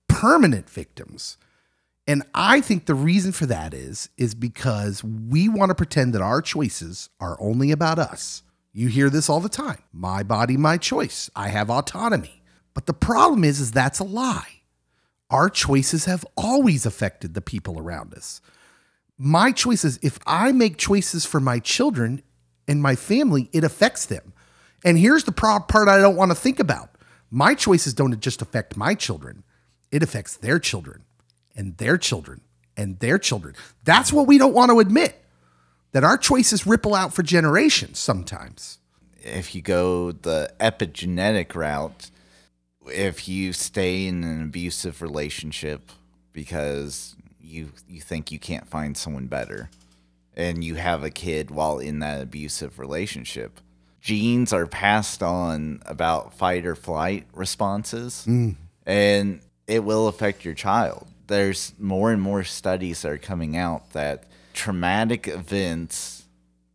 permanent 0.08 0.68
victims. 0.68 1.38
And 2.06 2.24
I 2.34 2.60
think 2.60 2.86
the 2.86 2.96
reason 2.96 3.32
for 3.32 3.46
that 3.46 3.74
is 3.74 4.10
is 4.18 4.36
because 4.36 5.04
we 5.04 5.48
want 5.48 5.70
to 5.70 5.76
pretend 5.76 6.13
that 6.13 6.22
our 6.22 6.42
choices 6.42 7.10
are 7.20 7.38
only 7.39 7.72
about 7.72 7.98
us. 7.98 8.44
You 8.74 8.88
hear 8.88 9.10
this 9.10 9.30
all 9.30 9.39
the 9.39 9.50
time. 9.50 9.84
My 9.94 10.24
body, 10.24 10.58
my 10.58 10.78
choice. 10.78 11.30
I 11.36 11.50
have 11.50 11.70
autonomy. 11.70 12.44
But 12.74 12.88
the 12.88 12.94
problem 12.94 13.44
is 13.44 13.60
is 13.60 13.72
that's 13.72 14.00
a 14.00 14.04
lie. 14.04 14.62
Our 15.30 15.50
choices 15.50 16.06
have 16.06 16.26
always 16.36 16.86
affected 16.86 17.34
the 17.34 17.42
people 17.42 17.80
around 17.80 18.13
us. 18.13 18.42
My 19.18 19.52
choices, 19.52 20.00
if 20.02 20.20
I 20.28 20.52
make 20.52 20.78
choices 20.78 21.26
for 21.26 21.39
my 21.39 21.60
children 21.60 22.22
and 22.68 22.82
my 22.82 22.96
family, 22.96 23.50
it 23.54 23.63
affects 23.63 24.06
them. 24.06 24.34
And 24.84 24.98
here's 24.98 25.24
the 25.24 25.32
part 25.32 25.88
I 25.88 26.00
don't 26.00 26.18
want 26.18 26.32
to 26.32 26.36
think 26.36 26.60
about. 26.60 26.89
My 27.32 27.56
choices 27.56 27.94
don't 27.94 28.20
just 28.20 28.42
affect 28.42 28.76
my 28.76 28.94
children. 28.94 29.44
It 29.92 30.04
affects 30.04 30.36
their 30.36 30.60
children 30.60 31.06
and 31.56 31.78
their 31.78 31.98
children 31.98 32.42
and 32.76 33.00
their 33.00 33.18
children. 33.18 33.56
That's 33.84 34.12
what 34.12 34.28
we 34.28 34.38
don't 34.38 34.54
want 34.54 34.72
to 34.72 34.80
admit. 34.80 35.20
That 35.92 36.04
our 36.04 36.18
choices 36.18 36.66
ripple 36.66 36.96
out 36.96 37.13
for 37.13 37.22
generations 37.22 38.00
sometimes. 38.00 38.80
If 39.22 39.54
you 39.54 39.62
go 39.62 40.12
the 40.12 40.52
epigenetic 40.60 41.54
route, 41.54 42.10
if 42.88 43.28
you 43.28 43.54
stay 43.54 44.08
in 44.08 44.24
an 44.24 44.42
abusive 44.42 45.02
relationship 45.02 45.92
because 46.32 47.16
you 47.39 47.72
you 47.88 48.02
think 48.02 48.32
you 48.32 48.39
can't 48.39 48.68
find 48.68 48.98
someone 48.98 49.28
better 49.28 49.70
and 50.36 50.63
you 50.63 50.76
have 50.76 51.04
a 51.04 51.10
kid 51.10 51.52
while 51.52 51.78
in 51.78 52.00
that 52.00 52.22
abusive 52.22 52.80
relationship, 52.80 53.60
genes 54.02 54.52
are 54.52 54.66
passed 54.66 55.22
on 55.22 55.82
about 55.86 56.34
fight 56.34 56.66
or 56.66 56.76
flight 56.76 57.26
responses 57.34 58.26
mm. 58.28 58.56
and 58.86 59.42
it 59.68 59.84
will 59.84 60.08
affect 60.08 60.44
your 60.44 60.56
child. 60.56 61.08
There's 61.28 61.74
more 61.80 62.12
and 62.12 62.22
more 62.22 62.44
studies 62.44 63.02
that 63.02 63.12
are 63.12 63.18
coming 63.18 63.56
out 63.56 63.92
that 63.92 64.26
traumatic 64.54 65.28
events 65.28 66.24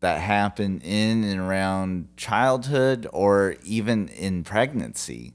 that 0.01 0.21
happen 0.21 0.81
in 0.81 1.25
and 1.25 1.41
around 1.41 2.09
childhood 2.17 3.07
or 3.13 3.57
even 3.65 4.09
in 4.09 4.45
pregnancy 4.45 5.35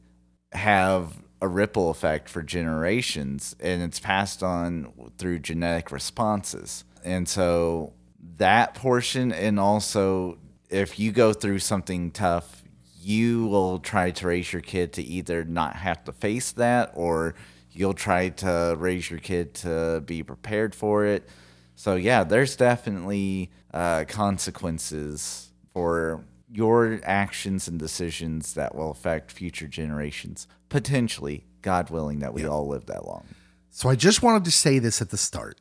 have 0.53 1.21
a 1.41 1.47
ripple 1.47 1.89
effect 1.89 2.29
for 2.29 2.41
generations 2.41 3.55
and 3.59 3.83
it's 3.83 3.99
passed 3.99 4.41
on 4.41 4.91
through 5.17 5.39
genetic 5.39 5.91
responses. 5.91 6.85
And 7.03 7.27
so 7.27 7.93
that 8.37 8.73
portion 8.75 9.33
and 9.33 9.59
also 9.59 10.37
if 10.69 10.97
you 10.97 11.11
go 11.11 11.33
through 11.33 11.59
something 11.59 12.11
tough, 12.11 12.63
you 12.99 13.45
will 13.47 13.79
try 13.79 14.11
to 14.11 14.27
raise 14.27 14.53
your 14.53 14.61
kid 14.61 14.93
to 14.93 15.03
either 15.03 15.43
not 15.43 15.75
have 15.75 16.03
to 16.05 16.11
face 16.13 16.53
that 16.53 16.91
or 16.95 17.35
you'll 17.73 17.93
try 17.93 18.29
to 18.29 18.75
raise 18.77 19.09
your 19.09 19.19
kid 19.19 19.53
to 19.55 20.01
be 20.05 20.23
prepared 20.23 20.75
for 20.75 21.05
it. 21.05 21.27
So 21.75 21.95
yeah, 21.95 22.23
there's 22.23 22.55
definitely 22.55 23.51
uh, 23.73 24.05
consequences 24.07 25.49
for 25.73 26.23
your 26.51 26.99
actions 27.03 27.67
and 27.67 27.79
decisions 27.79 28.53
that 28.53 28.75
will 28.75 28.91
affect 28.91 29.31
future 29.31 29.67
generations. 29.67 30.47
Potentially, 30.69 31.45
God 31.61 31.89
willing, 31.89 32.19
that 32.19 32.33
we 32.33 32.45
all 32.45 32.67
live 32.67 32.85
that 32.85 33.05
long. 33.05 33.25
So 33.71 33.89
I 33.89 33.95
just 33.95 34.21
wanted 34.21 34.45
to 34.45 34.51
say 34.51 34.77
this 34.77 35.01
at 35.01 35.09
the 35.09 35.17
start 35.17 35.59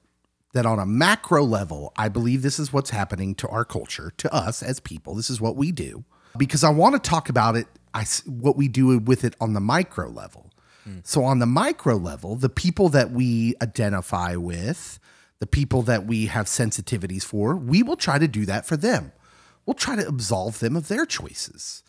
that 0.52 0.66
on 0.66 0.78
a 0.78 0.84
macro 0.84 1.42
level, 1.44 1.94
I 1.96 2.08
believe 2.08 2.42
this 2.42 2.58
is 2.58 2.74
what's 2.74 2.90
happening 2.90 3.34
to 3.36 3.48
our 3.48 3.64
culture, 3.64 4.12
to 4.18 4.34
us 4.34 4.62
as 4.62 4.80
people. 4.80 5.14
This 5.14 5.30
is 5.30 5.40
what 5.40 5.56
we 5.56 5.72
do 5.72 6.04
because 6.36 6.64
I 6.64 6.70
want 6.70 7.02
to 7.02 7.10
talk 7.10 7.28
about 7.28 7.56
it, 7.56 7.66
I, 7.94 8.04
what 8.26 8.56
we 8.56 8.68
do 8.68 8.98
with 8.98 9.24
it 9.24 9.34
on 9.40 9.54
the 9.54 9.60
micro 9.60 10.08
level. 10.08 10.51
Mm. 10.88 11.06
So 11.06 11.24
on 11.24 11.38
the 11.38 11.46
micro 11.46 11.96
level, 11.96 12.36
the 12.36 12.48
people 12.48 12.88
that 12.90 13.10
we 13.10 13.54
identify 13.62 14.36
with, 14.36 14.98
the 15.38 15.46
people 15.46 15.82
that 15.82 16.06
we 16.06 16.26
have 16.26 16.46
sensitivities 16.46 17.24
for, 17.24 17.56
we 17.56 17.82
will 17.82 17.96
try 17.96 18.18
to 18.18 18.28
do 18.28 18.46
that 18.46 18.66
for 18.66 18.76
them. 18.76 19.12
We'll 19.66 19.74
try 19.74 19.96
to 19.96 20.06
absolve 20.06 20.58
them 20.58 20.76
of 20.76 20.88
their 20.88 21.06
choices 21.06 21.82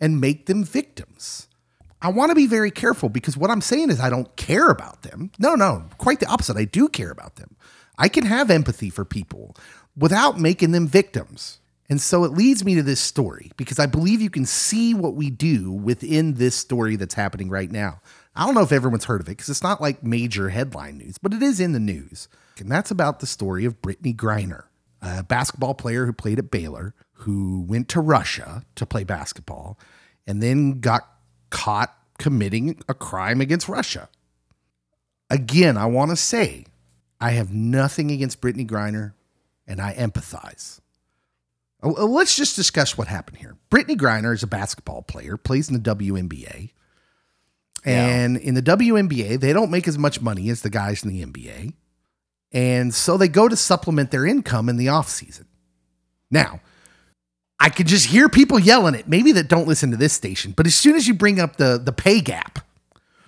and 0.00 0.20
make 0.20 0.46
them 0.46 0.64
victims. 0.64 1.48
I 2.00 2.10
want 2.10 2.30
to 2.30 2.34
be 2.34 2.46
very 2.46 2.70
careful 2.70 3.08
because 3.08 3.36
what 3.36 3.50
I'm 3.50 3.60
saying 3.60 3.90
is 3.90 4.00
I 4.00 4.10
don't 4.10 4.34
care 4.36 4.68
about 4.68 5.02
them. 5.02 5.32
No, 5.38 5.54
no, 5.54 5.84
quite 5.98 6.20
the 6.20 6.26
opposite. 6.26 6.56
I 6.56 6.64
do 6.64 6.88
care 6.88 7.10
about 7.10 7.36
them. 7.36 7.56
I 7.98 8.08
can 8.08 8.24
have 8.24 8.50
empathy 8.50 8.90
for 8.90 9.04
people 9.04 9.56
without 9.96 10.38
making 10.38 10.70
them 10.70 10.86
victims. 10.86 11.58
And 11.90 12.00
so 12.00 12.24
it 12.24 12.32
leads 12.32 12.64
me 12.64 12.74
to 12.74 12.82
this 12.82 13.00
story 13.00 13.50
because 13.56 13.78
I 13.78 13.86
believe 13.86 14.20
you 14.20 14.30
can 14.30 14.46
see 14.46 14.94
what 14.94 15.14
we 15.14 15.30
do 15.30 15.72
within 15.72 16.34
this 16.34 16.54
story 16.54 16.96
that's 16.96 17.14
happening 17.14 17.48
right 17.48 17.70
now. 17.70 18.00
I 18.38 18.46
don't 18.46 18.54
know 18.54 18.62
if 18.62 18.70
everyone's 18.70 19.06
heard 19.06 19.20
of 19.20 19.26
it 19.26 19.32
because 19.32 19.48
it's 19.48 19.64
not 19.64 19.80
like 19.80 20.04
major 20.04 20.48
headline 20.50 20.98
news, 20.98 21.18
but 21.18 21.34
it 21.34 21.42
is 21.42 21.58
in 21.58 21.72
the 21.72 21.80
news. 21.80 22.28
And 22.60 22.70
that's 22.70 22.92
about 22.92 23.18
the 23.18 23.26
story 23.26 23.64
of 23.64 23.82
Brittney 23.82 24.14
Griner, 24.14 24.64
a 25.02 25.24
basketball 25.24 25.74
player 25.74 26.06
who 26.06 26.12
played 26.12 26.38
at 26.38 26.48
Baylor, 26.48 26.94
who 27.14 27.62
went 27.62 27.88
to 27.88 28.00
Russia 28.00 28.64
to 28.76 28.86
play 28.86 29.02
basketball 29.02 29.76
and 30.24 30.40
then 30.40 30.78
got 30.78 31.02
caught 31.50 31.92
committing 32.18 32.80
a 32.88 32.94
crime 32.94 33.40
against 33.40 33.68
Russia. 33.68 34.08
Again, 35.28 35.76
I 35.76 35.86
want 35.86 36.12
to 36.12 36.16
say 36.16 36.66
I 37.20 37.32
have 37.32 37.52
nothing 37.52 38.12
against 38.12 38.40
Brittney 38.40 38.68
Griner 38.68 39.14
and 39.66 39.80
I 39.80 39.94
empathize. 39.94 40.78
Oh, 41.82 41.94
oh, 41.98 42.06
Let's 42.06 42.36
just 42.36 42.54
discuss 42.54 42.96
what 42.96 43.08
happened 43.08 43.38
here. 43.38 43.56
Brittney 43.68 43.96
Griner 43.96 44.32
is 44.32 44.44
a 44.44 44.48
basketball 44.48 45.02
player, 45.02 45.36
plays 45.36 45.68
in 45.68 45.74
the 45.80 45.94
WNBA. 45.96 46.70
And 47.84 48.36
in 48.36 48.54
the 48.54 48.62
WNBA, 48.62 49.40
they 49.40 49.52
don't 49.52 49.70
make 49.70 49.88
as 49.88 49.98
much 49.98 50.20
money 50.20 50.50
as 50.50 50.62
the 50.62 50.70
guys 50.70 51.02
in 51.04 51.10
the 51.10 51.24
NBA. 51.24 51.74
And 52.52 52.94
so 52.94 53.16
they 53.16 53.28
go 53.28 53.48
to 53.48 53.56
supplement 53.56 54.10
their 54.10 54.26
income 54.26 54.68
in 54.68 54.76
the 54.76 54.86
offseason. 54.86 55.44
Now, 56.30 56.60
I 57.60 57.70
could 57.70 57.86
just 57.86 58.06
hear 58.06 58.28
people 58.28 58.58
yelling 58.58 58.94
it, 58.94 59.08
maybe 59.08 59.32
that 59.32 59.48
don't 59.48 59.66
listen 59.66 59.90
to 59.90 59.96
this 59.96 60.12
station, 60.12 60.52
but 60.56 60.66
as 60.66 60.74
soon 60.74 60.94
as 60.94 61.08
you 61.08 61.14
bring 61.14 61.40
up 61.40 61.56
the 61.56 61.80
the 61.82 61.92
pay 61.92 62.20
gap, 62.20 62.60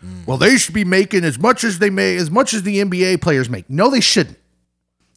mm. 0.05 0.27
well, 0.27 0.37
they 0.37 0.57
should 0.57 0.75
be 0.75 0.85
making 0.85 1.25
as 1.25 1.39
much 1.39 1.65
as 1.65 1.79
they 1.79 1.91
may, 1.91 2.17
as 2.17 2.31
much 2.31 2.55
as 2.55 2.63
the 2.63 2.79
NBA 2.79 3.21
players 3.21 3.51
make. 3.51 3.69
No, 3.69 3.91
they 3.91 4.01
shouldn't. 4.01 4.39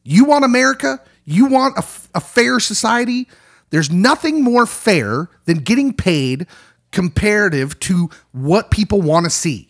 You 0.03 0.25
want 0.25 0.45
America? 0.45 0.99
You 1.25 1.45
want 1.45 1.77
a 1.77 2.19
fair 2.19 2.59
society? 2.59 3.27
There's 3.69 3.89
nothing 3.89 4.43
more 4.43 4.65
fair 4.65 5.29
than 5.45 5.59
getting 5.59 5.93
paid 5.93 6.45
comparative 6.93 7.77
to 7.81 8.09
what 8.31 8.71
people 8.71 9.01
want 9.01 9.25
to 9.25 9.29
see. 9.29 9.67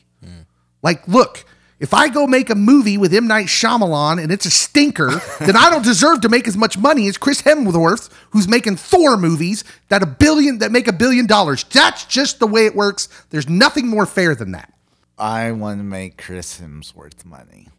Like, 0.83 1.07
look, 1.07 1.45
if 1.79 1.93
I 1.93 2.09
go 2.09 2.27
make 2.27 2.49
a 2.49 2.55
movie 2.55 2.97
with 2.97 3.13
M. 3.13 3.25
Night 3.27 3.47
Shyamalan 3.47 4.21
and 4.21 4.31
it's 4.31 4.45
a 4.45 4.51
stinker, 4.51 5.09
then 5.39 5.55
I 5.55 5.69
don't 5.69 5.83
deserve 5.83 6.21
to 6.21 6.29
make 6.29 6.47
as 6.47 6.55
much 6.55 6.77
money 6.77 7.07
as 7.07 7.17
Chris 7.17 7.41
Hemsworth, 7.41 8.09
who's 8.29 8.47
making 8.47 8.75
Thor 8.75 9.17
movies 9.17 9.63
that 9.89 10.03
a 10.03 10.05
billion 10.05 10.59
that 10.59 10.71
make 10.71 10.87
a 10.87 10.93
billion 10.93 11.25
dollars. 11.25 11.63
That's 11.63 12.05
just 12.05 12.39
the 12.39 12.47
way 12.47 12.65
it 12.65 12.75
works. 12.75 13.09
There's 13.31 13.49
nothing 13.49 13.87
more 13.87 14.05
fair 14.05 14.35
than 14.35 14.51
that. 14.51 14.71
I 15.17 15.51
want 15.51 15.79
to 15.79 15.83
make 15.83 16.21
Chris 16.21 16.59
Hemsworth 16.59 17.25
money. 17.25 17.69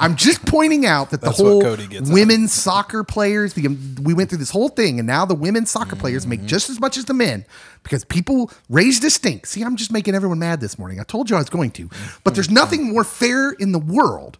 I'm 0.00 0.16
just 0.16 0.44
pointing 0.46 0.86
out 0.86 1.10
that 1.10 1.20
the 1.20 1.26
That's 1.26 1.38
whole 1.38 1.60
gets 1.76 2.08
out 2.10 2.14
women's 2.14 2.52
soccer 2.52 3.04
players, 3.04 3.54
the, 3.54 3.68
we 4.02 4.14
went 4.14 4.28
through 4.28 4.38
this 4.38 4.50
whole 4.50 4.68
thing, 4.68 4.98
and 4.98 5.06
now 5.06 5.24
the 5.24 5.34
women's 5.34 5.70
soccer 5.70 5.96
players 5.96 6.22
Mm-hmm. 6.22 6.30
make 6.30 6.46
just 6.46 6.70
as 6.70 6.80
much 6.80 6.96
as 6.96 7.04
the 7.06 7.14
men 7.14 7.44
because 7.82 8.04
people 8.04 8.50
raised 8.68 9.04
a 9.04 9.10
stink. 9.10 9.46
See, 9.46 9.62
I'm 9.62 9.76
just 9.76 9.92
making 9.92 10.14
everyone 10.14 10.38
mad 10.38 10.60
this 10.60 10.78
morning. 10.78 11.00
I 11.00 11.04
told 11.04 11.30
you 11.30 11.36
I 11.36 11.40
was 11.40 11.50
going 11.50 11.70
to, 11.72 11.88
but 12.24 12.34
there's 12.34 12.50
nothing 12.50 12.92
more 12.92 13.04
fair 13.04 13.50
in 13.52 13.72
the 13.72 13.78
world 13.78 14.38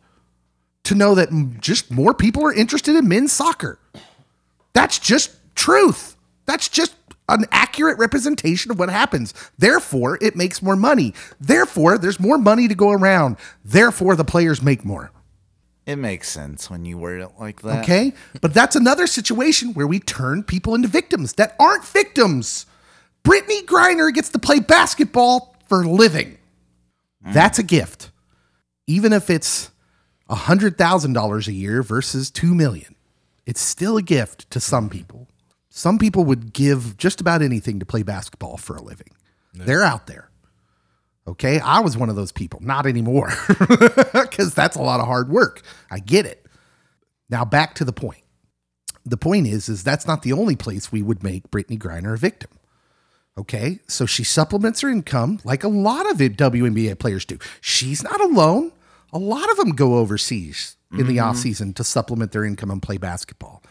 to 0.84 0.94
know 0.94 1.14
that 1.14 1.28
just 1.60 1.90
more 1.90 2.14
people 2.14 2.44
are 2.44 2.52
interested 2.52 2.94
in 2.94 3.08
men's 3.08 3.32
soccer. 3.32 3.78
That's 4.72 4.98
just 4.98 5.32
truth. 5.54 6.16
That's 6.46 6.68
just 6.68 6.94
an 7.28 7.44
accurate 7.50 7.98
representation 7.98 8.70
of 8.70 8.78
what 8.78 8.88
happens. 8.88 9.34
Therefore, 9.58 10.18
it 10.20 10.36
makes 10.36 10.62
more 10.62 10.76
money. 10.76 11.14
Therefore, 11.40 11.98
there's 11.98 12.20
more 12.20 12.38
money 12.38 12.68
to 12.68 12.74
go 12.74 12.90
around. 12.90 13.36
Therefore, 13.64 14.16
the 14.16 14.24
players 14.24 14.62
make 14.62 14.84
more. 14.84 15.10
It 15.86 15.96
makes 15.96 16.28
sense 16.28 16.68
when 16.68 16.84
you 16.84 16.98
word 16.98 17.20
it 17.22 17.30
like 17.38 17.62
that. 17.62 17.84
Okay. 17.84 18.12
But 18.40 18.52
that's 18.52 18.74
another 18.74 19.06
situation 19.06 19.72
where 19.72 19.86
we 19.86 20.00
turn 20.00 20.42
people 20.42 20.74
into 20.74 20.88
victims 20.88 21.34
that 21.34 21.54
aren't 21.60 21.84
victims. 21.84 22.66
Brittney 23.24 23.64
Griner 23.64 24.12
gets 24.12 24.28
to 24.30 24.38
play 24.38 24.58
basketball 24.58 25.56
for 25.68 25.82
a 25.82 25.88
living. 25.88 26.38
Mm. 27.24 27.32
That's 27.32 27.58
a 27.58 27.62
gift. 27.62 28.10
Even 28.88 29.12
if 29.12 29.30
it's 29.30 29.70
$100,000 30.30 31.48
a 31.48 31.52
year 31.52 31.82
versus 31.82 32.30
2 32.30 32.54
million. 32.54 32.94
It's 33.46 33.60
still 33.60 33.96
a 33.96 34.02
gift 34.02 34.50
to 34.50 34.60
some 34.60 34.88
people. 34.88 35.28
Some 35.76 35.98
people 35.98 36.24
would 36.24 36.54
give 36.54 36.96
just 36.96 37.20
about 37.20 37.42
anything 37.42 37.80
to 37.80 37.84
play 37.84 38.02
basketball 38.02 38.56
for 38.56 38.76
a 38.76 38.82
living. 38.82 39.10
They're 39.52 39.82
out 39.82 40.06
there. 40.06 40.30
Okay. 41.28 41.60
I 41.60 41.80
was 41.80 41.98
one 41.98 42.08
of 42.08 42.16
those 42.16 42.32
people. 42.32 42.60
Not 42.62 42.86
anymore 42.86 43.30
because 43.58 44.54
that's 44.54 44.76
a 44.76 44.80
lot 44.80 45.00
of 45.00 45.06
hard 45.06 45.28
work. 45.28 45.60
I 45.90 45.98
get 45.98 46.24
it. 46.24 46.46
Now 47.28 47.44
back 47.44 47.74
to 47.74 47.84
the 47.84 47.92
point. 47.92 48.22
The 49.04 49.18
point 49.18 49.48
is, 49.48 49.68
is 49.68 49.84
that's 49.84 50.06
not 50.06 50.22
the 50.22 50.32
only 50.32 50.56
place 50.56 50.90
we 50.90 51.02
would 51.02 51.22
make 51.22 51.50
Brittney 51.50 51.78
Griner 51.78 52.14
a 52.14 52.16
victim. 52.16 52.50
Okay, 53.36 53.80
so 53.86 54.06
she 54.06 54.24
supplements 54.24 54.80
her 54.80 54.88
income 54.88 55.40
like 55.44 55.62
a 55.62 55.68
lot 55.68 56.10
of 56.10 56.16
WNBA 56.16 56.98
players 56.98 57.26
do. 57.26 57.38
She's 57.60 58.02
not 58.02 58.18
alone. 58.22 58.72
A 59.12 59.18
lot 59.18 59.50
of 59.50 59.58
them 59.58 59.72
go 59.72 59.96
overseas 59.96 60.78
in 60.90 61.06
the 61.06 61.18
mm-hmm. 61.18 61.28
off 61.28 61.36
season 61.36 61.74
to 61.74 61.84
supplement 61.84 62.32
their 62.32 62.46
income 62.46 62.70
and 62.70 62.82
play 62.82 62.96
basketball. 62.96 63.62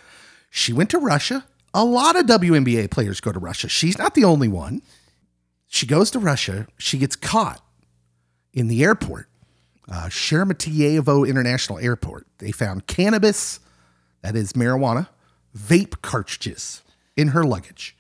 She 0.52 0.72
went 0.72 0.92
to 0.92 1.00
Russia. 1.00 1.46
A 1.76 1.84
lot 1.84 2.16
of 2.16 2.26
WNBA 2.26 2.90
players 2.90 3.20
go 3.20 3.34
to 3.34 3.40
Russia. 3.40 3.68
She's 3.68 3.98
not 3.98 4.16
the 4.16 4.24
only 4.24 4.48
one. 4.48 4.82
She 5.68 5.86
goes 5.86 6.10
to 6.12 6.20
Russia. 6.20 6.68
She 6.78 6.98
gets 6.98 7.18
caught 7.18 7.62
in 8.54 8.70
the 8.70 8.82
airport, 8.82 9.28
uh, 9.92 10.06
Sheremetyevo 10.06 11.28
International 11.28 11.78
Airport. 11.80 12.28
They 12.38 12.54
found 12.54 12.88
cannabis, 12.88 13.60
that 14.22 14.38
is 14.38 14.54
marijuana, 14.54 15.10
vape 15.56 16.02
cartridges 16.02 16.82
in 17.18 17.30
her 17.30 17.44
luggage. 17.44 17.98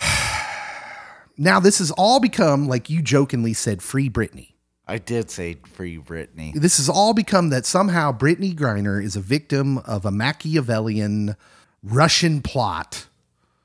now, 1.36 1.60
this 1.60 1.80
has 1.80 1.90
all 1.90 2.18
become, 2.18 2.66
like 2.66 2.88
you 2.88 3.02
jokingly 3.02 3.52
said, 3.52 3.82
free 3.82 4.08
Britney. 4.08 4.52
I 4.88 4.96
did 4.96 5.30
say 5.30 5.58
free 5.70 5.98
Britney. 5.98 6.54
This 6.54 6.78
has 6.78 6.88
all 6.88 7.12
become 7.12 7.50
that 7.50 7.66
somehow 7.66 8.10
Brittney 8.10 8.54
Griner 8.54 9.04
is 9.04 9.16
a 9.16 9.20
victim 9.20 9.76
of 9.78 10.06
a 10.06 10.10
Machiavellian 10.10 11.36
Russian 11.82 12.42
plot 12.42 13.06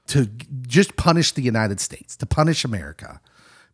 to 0.07 0.29
just 0.67 0.95
punish 0.95 1.31
the 1.31 1.41
United 1.41 1.79
States, 1.79 2.15
to 2.17 2.25
punish 2.25 2.63
America, 2.63 3.19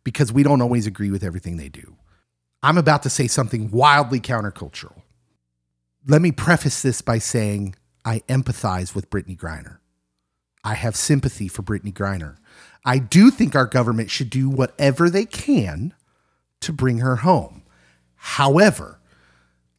because 0.04 0.32
we 0.32 0.42
don't 0.42 0.62
always 0.62 0.86
agree 0.86 1.10
with 1.10 1.22
everything 1.22 1.56
they 1.56 1.68
do. 1.68 1.96
I'm 2.62 2.78
about 2.78 3.02
to 3.02 3.10
say 3.10 3.26
something 3.26 3.70
wildly 3.70 4.20
countercultural. 4.20 5.02
Let 6.06 6.22
me 6.22 6.32
preface 6.32 6.82
this 6.82 7.02
by 7.02 7.18
saying 7.18 7.74
I 8.04 8.20
empathize 8.28 8.94
with 8.94 9.10
Brittney 9.10 9.36
Griner. 9.36 9.78
I 10.64 10.74
have 10.74 10.96
sympathy 10.96 11.48
for 11.48 11.62
Brittney 11.62 11.92
Griner. 11.92 12.36
I 12.84 12.98
do 12.98 13.30
think 13.30 13.54
our 13.54 13.66
government 13.66 14.10
should 14.10 14.30
do 14.30 14.48
whatever 14.48 15.10
they 15.10 15.24
can 15.24 15.94
to 16.60 16.72
bring 16.72 16.98
her 16.98 17.16
home. 17.16 17.62
However, 18.16 19.00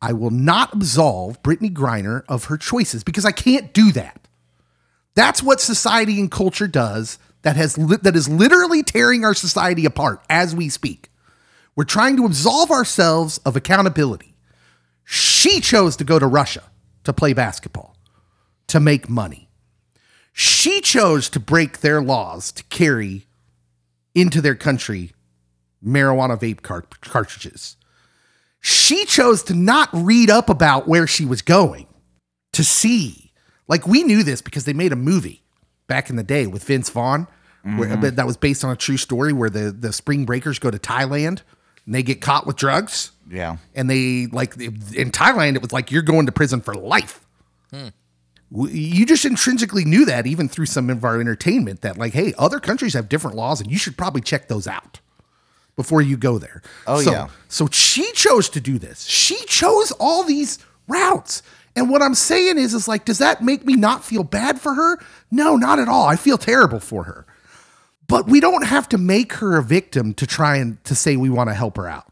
I 0.02 0.13
will 0.13 0.32
not 0.32 0.73
absolve 0.73 1.41
Brittney 1.43 1.71
Griner 1.71 2.23
of 2.28 2.45
her 2.45 2.58
choices 2.58 3.04
because 3.04 3.26
I 3.26 3.32
can't 3.32 3.73
do 3.73 3.91
that. 3.93 4.28
That's 5.15 5.43
what 5.43 5.62
society 5.62 6.19
and 6.19 6.32
culture 6.32 6.67
does 6.67 7.19
that 7.43 7.56
has 7.56 7.78
li- 7.78 7.97
that 8.02 8.15
is 8.15 8.28
literally 8.28 8.84
tearing 8.84 9.23
our 9.23 9.34
society 9.34 9.86
apart 9.86 10.23
as 10.30 10.56
we 10.56 10.69
speak. 10.69 11.10
We're 11.76 11.84
trying 11.84 12.17
to 12.17 12.26
absolve 12.26 12.71
ourselves 12.71 13.38
of 13.39 13.56
accountability. 13.56 14.36
She 15.04 15.60
chose 15.60 15.95
to 15.97 16.04
go 16.04 16.19
to 16.19 16.28
Russia 16.28 16.63
to 17.04 17.13
play 17.13 17.34
basketball, 17.34 17.95
to 18.67 18.80
make 18.80 19.10
money. 19.10 19.49
She 20.32 20.82
chose 20.82 21.30
to 21.30 21.39
break 21.39 21.82
their 21.82 22.02
laws 22.02 22.52
to 22.54 22.63
carry 22.65 23.28
into 24.15 24.41
their 24.41 24.56
country 24.56 25.12
marijuana 25.86 26.39
vape 26.39 26.62
cart- 26.62 27.02
cartridges. 27.02 27.76
She 28.62 29.06
chose 29.06 29.43
to 29.43 29.54
not 29.54 29.89
read 29.91 30.30
up 30.30 30.49
about 30.49 30.88
where 30.88 31.06
she 31.06 31.26
was 31.26 31.41
going 31.41 31.88
to 32.54 32.63
see. 32.63 33.33
Like 33.67 33.88
we 33.88 34.04
knew 34.04 34.23
this 34.23 34.41
because 34.41 34.65
they 34.65 34.73
made 34.73 34.91
a 34.91 34.95
movie 34.97 35.43
back 35.88 36.10
in 36.10 36.15
the 36.15 36.23
day 36.23 36.47
with 36.47 36.63
Vince 36.63 36.89
Vaughn, 36.89 37.28
where, 37.63 37.89
mm-hmm. 37.89 38.15
that 38.15 38.26
was 38.26 38.36
based 38.38 38.63
on 38.63 38.71
a 38.71 38.76
true 38.76 38.97
story 38.97 39.32
where 39.34 39.49
the 39.49 39.71
the 39.71 39.93
spring 39.93 40.26
breakers 40.26 40.60
go 40.60 40.69
to 40.69 40.78
Thailand 40.78 41.41
and 41.86 41.95
they 41.95 42.04
get 42.04 42.19
caught 42.21 42.45
with 42.45 42.56
drugs 42.58 43.12
Yeah. 43.30 43.58
and 43.76 43.89
they 43.89 44.28
like 44.28 44.56
in 44.58 45.12
Thailand 45.12 45.56
it 45.56 45.62
was 45.62 45.71
like 45.71 45.91
you're 45.91 46.02
going 46.02 46.26
to 46.26 46.32
prison 46.32 46.62
for 46.62 46.73
life. 46.73 47.26
Hmm. 47.71 47.88
W- 48.52 48.73
You 48.76 49.06
just 49.06 49.23
intrinsically 49.26 49.86
knew 49.86 50.06
that 50.06 50.28
even 50.28 50.49
through 50.49 50.65
some 50.67 50.89
of 50.89 51.04
our 51.06 51.19
entertainment 51.21 51.82
that 51.82 51.97
like 51.97 52.13
hey 52.13 52.34
other 52.38 52.60
countries 52.60 52.93
have 52.95 53.08
different 53.10 53.38
laws 53.38 53.62
and 53.62 53.71
you 53.71 53.78
should 53.78 53.97
probably 53.97 54.21
check 54.21 54.47
those 54.49 54.67
out 54.67 54.99
before 55.76 56.02
you 56.02 56.17
go 56.17 56.38
there. 56.38 56.62
Oh, 56.86 57.02
so, 57.02 57.12
yeah. 57.12 57.28
So 57.47 57.67
she 57.71 58.12
chose 58.12 58.47
to 58.49 58.60
do 58.62 58.78
this. 58.78 59.06
She 59.06 59.38
chose 59.45 59.91
all 59.93 60.23
these 60.23 60.60
routes. 60.88 61.41
And 61.75 61.89
what 61.89 62.01
I'm 62.01 62.15
saying 62.15 62.57
is 62.57 62.73
is 62.73 62.88
like 62.88 63.05
does 63.05 63.17
that 63.17 63.43
make 63.43 63.65
me 63.65 63.75
not 63.75 64.03
feel 64.03 64.23
bad 64.23 64.59
for 64.59 64.73
her? 64.73 64.99
No, 65.31 65.55
not 65.55 65.79
at 65.79 65.88
all. 65.88 66.05
I 66.05 66.15
feel 66.15 66.38
terrible 66.38 66.79
for 66.79 67.03
her. 67.03 67.25
But 68.07 68.27
we 68.27 68.39
don't 68.39 68.65
have 68.65 68.89
to 68.89 68.97
make 68.97 69.33
her 69.33 69.57
a 69.57 69.63
victim 69.63 70.13
to 70.15 70.27
try 70.27 70.57
and 70.57 70.83
to 70.83 70.93
say 70.93 71.15
we 71.15 71.29
want 71.29 71.49
to 71.49 71.53
help 71.53 71.77
her 71.77 71.88
out. 71.88 72.05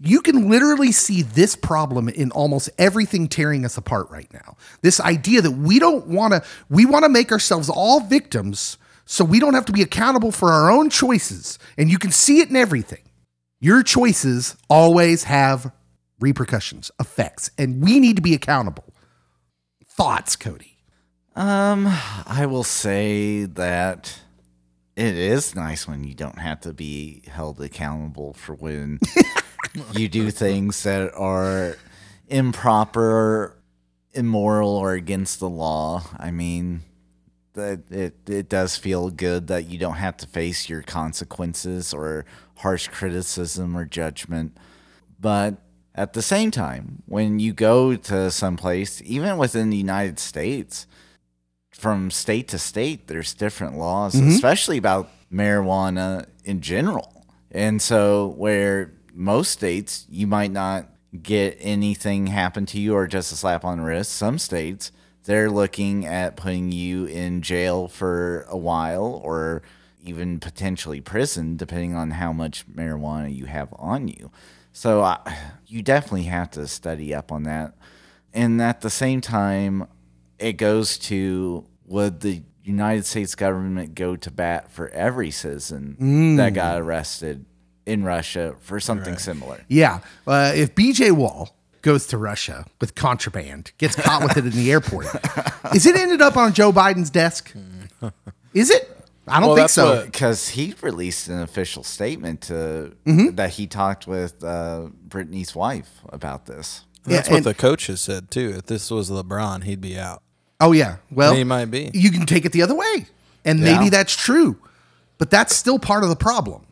You 0.00 0.20
can 0.20 0.48
literally 0.48 0.92
see 0.92 1.22
this 1.22 1.56
problem 1.56 2.08
in 2.08 2.30
almost 2.30 2.70
everything 2.78 3.28
tearing 3.28 3.64
us 3.64 3.76
apart 3.76 4.10
right 4.10 4.32
now. 4.32 4.56
This 4.82 5.00
idea 5.00 5.40
that 5.42 5.52
we 5.52 5.78
don't 5.78 6.06
want 6.06 6.34
to, 6.34 6.44
we 6.68 6.86
want 6.86 7.04
to 7.04 7.08
make 7.08 7.32
ourselves 7.32 7.68
all 7.68 8.00
victims 8.00 8.78
so 9.06 9.24
we 9.24 9.40
don't 9.40 9.54
have 9.54 9.64
to 9.64 9.72
be 9.72 9.82
accountable 9.82 10.30
for 10.30 10.52
our 10.52 10.70
own 10.70 10.90
choices. 10.90 11.58
And 11.76 11.90
you 11.90 11.98
can 11.98 12.12
see 12.12 12.40
it 12.40 12.50
in 12.50 12.56
everything. 12.56 13.02
Your 13.60 13.82
choices 13.82 14.56
always 14.68 15.24
have 15.24 15.72
repercussions, 16.20 16.90
effects, 17.00 17.50
and 17.58 17.82
we 17.82 17.98
need 17.98 18.16
to 18.16 18.22
be 18.22 18.34
accountable. 18.34 18.84
Thoughts, 19.98 20.36
Cody? 20.36 20.76
Um, 21.34 21.88
I 22.24 22.46
will 22.46 22.62
say 22.62 23.46
that 23.46 24.20
it 24.94 25.16
is 25.16 25.56
nice 25.56 25.88
when 25.88 26.04
you 26.04 26.14
don't 26.14 26.38
have 26.38 26.60
to 26.60 26.72
be 26.72 27.24
held 27.26 27.60
accountable 27.60 28.32
for 28.32 28.54
when 28.54 29.00
you 29.94 30.06
do 30.08 30.30
things 30.30 30.84
that 30.84 31.12
are 31.14 31.76
improper, 32.28 33.58
immoral, 34.12 34.70
or 34.70 34.92
against 34.92 35.40
the 35.40 35.48
law. 35.48 36.04
I 36.16 36.30
mean, 36.30 36.82
that 37.54 37.90
it 37.90 38.14
it 38.28 38.48
does 38.48 38.76
feel 38.76 39.10
good 39.10 39.48
that 39.48 39.66
you 39.66 39.80
don't 39.80 39.96
have 39.96 40.16
to 40.18 40.28
face 40.28 40.68
your 40.68 40.82
consequences 40.82 41.92
or 41.92 42.24
harsh 42.58 42.86
criticism 42.86 43.76
or 43.76 43.84
judgment. 43.84 44.56
But 45.18 45.56
at 45.98 46.12
the 46.12 46.22
same 46.22 46.52
time, 46.52 47.02
when 47.06 47.40
you 47.40 47.52
go 47.52 47.96
to 47.96 48.30
some 48.30 48.56
place, 48.56 49.02
even 49.04 49.36
within 49.36 49.68
the 49.68 49.76
United 49.76 50.20
States, 50.20 50.86
from 51.70 52.10
state 52.12 52.46
to 52.48 52.58
state, 52.58 53.08
there's 53.08 53.34
different 53.34 53.76
laws, 53.76 54.14
mm-hmm. 54.14 54.28
especially 54.28 54.78
about 54.78 55.10
marijuana 55.32 56.26
in 56.44 56.60
general. 56.60 57.26
And 57.50 57.82
so, 57.82 58.28
where 58.36 58.92
most 59.12 59.50
states 59.50 60.06
you 60.08 60.28
might 60.28 60.52
not 60.52 60.88
get 61.20 61.56
anything 61.60 62.28
happen 62.28 62.64
to 62.66 62.78
you 62.78 62.94
or 62.94 63.08
just 63.08 63.32
a 63.32 63.36
slap 63.36 63.64
on 63.64 63.78
the 63.78 63.84
wrist, 63.84 64.12
some 64.12 64.38
states 64.38 64.92
they're 65.24 65.50
looking 65.50 66.06
at 66.06 66.36
putting 66.36 66.70
you 66.70 67.06
in 67.06 67.42
jail 67.42 67.88
for 67.88 68.46
a 68.48 68.56
while 68.56 69.20
or 69.24 69.62
even 70.02 70.38
potentially 70.38 71.00
prison, 71.00 71.56
depending 71.56 71.94
on 71.94 72.12
how 72.12 72.32
much 72.32 72.66
marijuana 72.68 73.34
you 73.34 73.46
have 73.46 73.68
on 73.76 74.08
you. 74.08 74.30
So, 74.78 75.02
I, 75.02 75.36
you 75.66 75.82
definitely 75.82 76.22
have 76.26 76.52
to 76.52 76.68
study 76.68 77.12
up 77.12 77.32
on 77.32 77.42
that. 77.42 77.74
And 78.32 78.62
at 78.62 78.80
the 78.80 78.90
same 78.90 79.20
time, 79.20 79.88
it 80.38 80.52
goes 80.52 80.98
to 80.98 81.66
would 81.86 82.20
the 82.20 82.42
United 82.62 83.04
States 83.04 83.34
government 83.34 83.96
go 83.96 84.14
to 84.14 84.30
bat 84.30 84.70
for 84.70 84.88
every 84.90 85.32
citizen 85.32 86.36
that 86.36 86.54
got 86.54 86.78
arrested 86.78 87.44
in 87.86 88.04
Russia 88.04 88.54
for 88.60 88.78
something 88.78 89.18
similar? 89.18 89.64
Yeah. 89.66 89.98
Uh, 90.24 90.52
if 90.54 90.76
BJ 90.76 91.10
Wall 91.10 91.56
goes 91.82 92.06
to 92.06 92.16
Russia 92.16 92.64
with 92.80 92.94
contraband, 92.94 93.72
gets 93.78 93.96
caught 93.96 94.22
with 94.22 94.36
it 94.36 94.44
in 94.44 94.52
the 94.52 94.70
airport, 94.70 95.06
is 95.74 95.86
it 95.86 95.96
ended 95.96 96.22
up 96.22 96.36
on 96.36 96.52
Joe 96.52 96.72
Biden's 96.72 97.10
desk? 97.10 97.52
Is 98.54 98.70
it? 98.70 98.97
I 99.30 99.40
don't 99.40 99.48
Well, 99.50 99.56
think 99.56 99.68
so. 99.70 100.04
Because 100.04 100.48
he 100.50 100.74
released 100.82 101.28
an 101.28 101.40
official 101.40 101.82
statement 101.84 102.40
to, 102.42 102.94
Mm-hmm. 103.06 103.34
that 103.36 103.50
he 103.50 103.66
talked 103.66 104.06
with 104.06 104.42
uh, 104.44 104.88
Brittney's 105.08 105.54
wife 105.54 105.90
about 106.08 106.46
this. 106.46 106.84
And 107.04 107.14
That's 107.14 107.28
what 107.28 107.36
and- 107.38 107.46
the 107.46 107.54
coaches 107.54 108.00
said 108.00 108.30
too. 108.30 108.54
If 108.58 108.66
this 108.66 108.90
was 108.90 109.10
LeBron, 109.10 109.64
he'd 109.64 109.80
be 109.80 109.98
out. 109.98 110.22
oh 110.60 110.72
yeah. 110.72 110.96
Well, 111.10 111.34
He 111.34 111.44
might 111.44 111.66
be. 111.66 111.90
You 111.94 112.10
can 112.10 112.26
take 112.26 112.44
it 112.44 112.52
the 112.52 112.62
other 112.62 112.74
way, 112.74 113.06
and 113.44 113.60
Yeah. 113.60 113.76
maybe 113.78 113.90
that's 113.90 114.14
true, 114.16 114.56
but 115.18 115.30
that's 115.30 115.54
still 115.54 115.78
part 115.78 116.02
of 116.02 116.08
the 116.10 116.16
problem. 116.16 116.62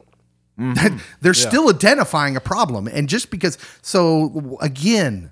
Mm-hmm. 0.58 0.98
They're 1.20 1.34
still 1.34 1.68
identifying 1.68 2.34
a 2.36 2.40
problem, 2.40 2.88
and 2.88 3.08
just 3.08 3.30
because. 3.30 3.58
So 3.82 4.58
again, 4.62 5.30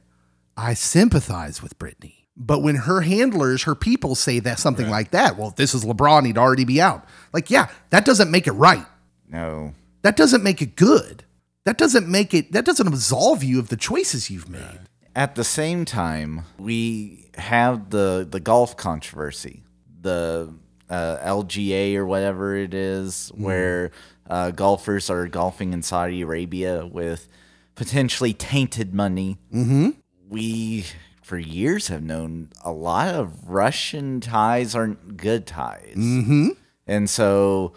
I 0.57 0.75
sympathize 0.75 1.63
with 1.63 1.79
Brittney. 1.79 2.24
But 2.37 2.63
when 2.63 2.75
her 2.75 3.03
handlers, 3.03 3.63
her 3.63 3.75
people 3.75 4.15
say 4.15 4.41
that 4.41 4.59
something 4.59 4.91
like 4.91 5.13
that, 5.13 5.37
well, 5.37 5.49
if 5.49 5.57
this 5.57 5.73
is 5.73 5.85
LeBron, 5.85 6.27
he'd 6.27 6.39
already 6.39 6.65
be 6.65 6.81
out. 6.81 7.05
Like, 7.33 7.49
yeah, 7.49 7.69
that 7.91 8.05
doesn't 8.05 8.31
make 8.31 8.47
it 8.47 8.53
right. 8.53 8.85
No. 9.29 9.73
That 10.03 10.17
doesn't 10.17 10.43
make 10.43 10.61
it 10.61 10.75
good. 10.75 11.25
That 11.65 11.79
doesn't 11.79 12.09
make 12.09 12.35
it, 12.35 12.53
that 12.53 12.65
doesn't 12.65 12.89
absolve 12.89 13.45
you 13.45 13.59
of 13.59 13.69
the 13.69 13.77
choices 13.77 14.31
you've 14.31 14.51
made. 14.51 14.81
At 15.17 15.37
the 15.37 15.45
same 15.45 15.85
time, 15.85 16.43
we 16.59 17.31
have 17.37 17.91
the 17.91 18.27
the 18.29 18.41
golf 18.41 18.77
controversy, 18.77 19.63
the 20.01 20.53
uh, 20.91 21.19
LGA 21.19 21.95
or 21.95 22.05
whatever 22.05 22.57
it 22.57 22.75
is, 22.75 23.31
where 23.35 23.93
uh, 24.29 24.51
golfers 24.51 25.11
are 25.11 25.29
golfing 25.29 25.73
in 25.73 25.83
Saudi 25.83 26.23
Arabia 26.23 26.87
with 26.87 27.29
potentially 27.75 28.33
tainted 28.33 28.95
money. 28.95 29.39
Mm-hmm. 29.53 29.91
We, 30.29 30.85
for 31.25 31.39
years, 31.39 31.89
have 31.89 32.03
known 32.03 32.51
a 32.63 32.71
lot 32.71 33.15
of 33.15 33.49
Russian 33.49 34.21
ties 34.21 34.75
aren't 34.75 35.17
good 35.17 35.47
ties, 35.47 35.95
mm-hmm. 35.97 36.49
and 36.87 37.09
so 37.09 37.73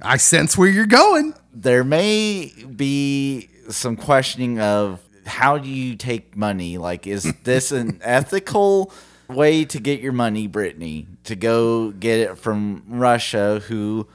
I 0.00 0.18
sense 0.18 0.56
where 0.56 0.68
you're 0.68 0.86
going. 0.86 1.34
there 1.52 1.82
may 1.84 2.52
be 2.76 3.48
some 3.68 3.96
questioning 3.96 4.60
of 4.60 5.00
how 5.26 5.58
do 5.58 5.68
you 5.68 5.96
take 5.96 6.36
money? 6.36 6.78
Like, 6.78 7.06
is 7.08 7.32
this 7.44 7.72
an 7.72 7.98
ethical 8.02 8.92
way 9.28 9.64
to 9.64 9.80
get 9.80 10.00
your 10.00 10.12
money, 10.12 10.48
Brittney? 10.48 11.06
To 11.24 11.34
go 11.34 11.90
get 11.90 12.20
it 12.20 12.38
from 12.38 12.84
Russia, 12.86 13.60
who 13.66 14.06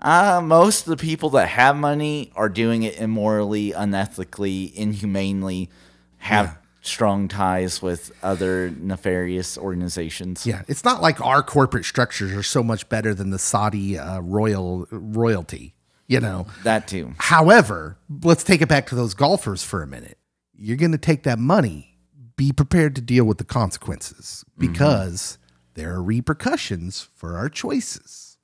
uh, 0.00 0.40
most 0.40 0.86
of 0.86 0.90
the 0.96 1.02
people 1.02 1.30
that 1.30 1.48
have 1.48 1.74
money 1.74 2.30
are 2.36 2.48
doing 2.48 2.84
it 2.84 2.96
immorally, 2.98 3.72
unethically, 3.72 4.72
inhumanely, 4.74 5.68
have 6.18 6.58
strong 6.86 7.28
ties 7.28 7.82
with 7.82 8.12
other 8.22 8.70
nefarious 8.78 9.56
organizations. 9.58 10.46
Yeah, 10.46 10.62
it's 10.68 10.84
not 10.84 11.02
like 11.02 11.20
our 11.20 11.42
corporate 11.42 11.84
structures 11.84 12.32
are 12.32 12.42
so 12.42 12.62
much 12.62 12.88
better 12.88 13.14
than 13.14 13.30
the 13.30 13.38
Saudi 13.38 13.98
uh, 13.98 14.20
royal 14.20 14.86
royalty, 14.90 15.74
you 16.06 16.20
know. 16.20 16.46
That 16.62 16.86
too. 16.88 17.14
However, 17.18 17.98
let's 18.22 18.44
take 18.44 18.62
it 18.62 18.68
back 18.68 18.86
to 18.88 18.94
those 18.94 19.14
golfers 19.14 19.62
for 19.62 19.82
a 19.82 19.86
minute. 19.86 20.18
You're 20.56 20.76
going 20.76 20.92
to 20.92 20.98
take 20.98 21.24
that 21.24 21.38
money, 21.38 21.98
be 22.36 22.52
prepared 22.52 22.94
to 22.96 23.00
deal 23.00 23.24
with 23.24 23.38
the 23.38 23.44
consequences 23.44 24.44
because 24.56 25.38
there 25.74 25.92
are 25.92 26.02
repercussions 26.02 27.08
for 27.14 27.36
our 27.36 27.48
choices. 27.48 28.38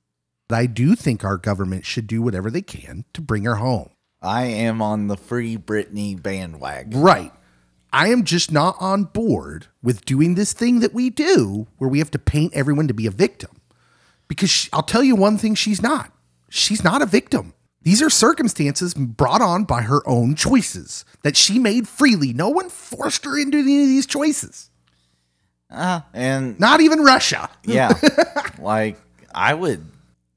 But 0.47 0.57
I 0.57 0.65
do 0.65 0.95
think 0.95 1.23
our 1.23 1.37
government 1.37 1.85
should 1.85 2.07
do 2.07 2.21
whatever 2.21 2.51
they 2.51 2.61
can 2.61 3.05
to 3.13 3.21
bring 3.21 3.45
her 3.45 3.55
home. 3.55 3.91
I 4.21 4.43
am 4.43 4.81
on 4.81 5.07
the 5.07 5.17
free 5.17 5.57
Brittney 5.57 6.21
bandwagon. 6.21 7.01
Right. 7.01 7.31
I 7.93 8.07
am 8.07 8.23
just 8.23 8.51
not 8.51 8.75
on 8.79 9.05
board 9.05 9.67
with 9.83 10.05
doing 10.05 10.35
this 10.35 10.53
thing 10.53 10.79
that 10.79 10.93
we 10.93 11.09
do 11.09 11.67
where 11.77 11.89
we 11.89 11.99
have 11.99 12.11
to 12.11 12.19
paint 12.19 12.53
everyone 12.53 12.87
to 12.87 12.93
be 12.93 13.05
a 13.05 13.11
victim. 13.11 13.51
Because 14.27 14.49
she, 14.49 14.69
I'll 14.71 14.81
tell 14.83 15.03
you 15.03 15.15
one 15.15 15.37
thing 15.37 15.55
she's 15.55 15.81
not. 15.81 16.11
She's 16.49 16.83
not 16.83 17.01
a 17.01 17.05
victim. 17.05 17.53
These 17.81 18.01
are 18.01 18.09
circumstances 18.09 18.93
brought 18.93 19.41
on 19.41 19.65
by 19.65 19.81
her 19.81 20.07
own 20.07 20.35
choices 20.35 21.03
that 21.23 21.35
she 21.35 21.59
made 21.59 21.87
freely. 21.87 22.31
No 22.31 22.49
one 22.49 22.69
forced 22.69 23.25
her 23.25 23.37
into 23.37 23.57
any 23.57 23.81
of 23.81 23.87
these 23.89 24.05
choices. 24.05 24.69
Uh, 25.69 26.01
and 26.13 26.59
Not 26.59 26.81
even 26.81 26.99
Russia. 27.03 27.49
Yeah. 27.63 27.93
like 28.59 28.97
I 29.33 29.53
would 29.53 29.85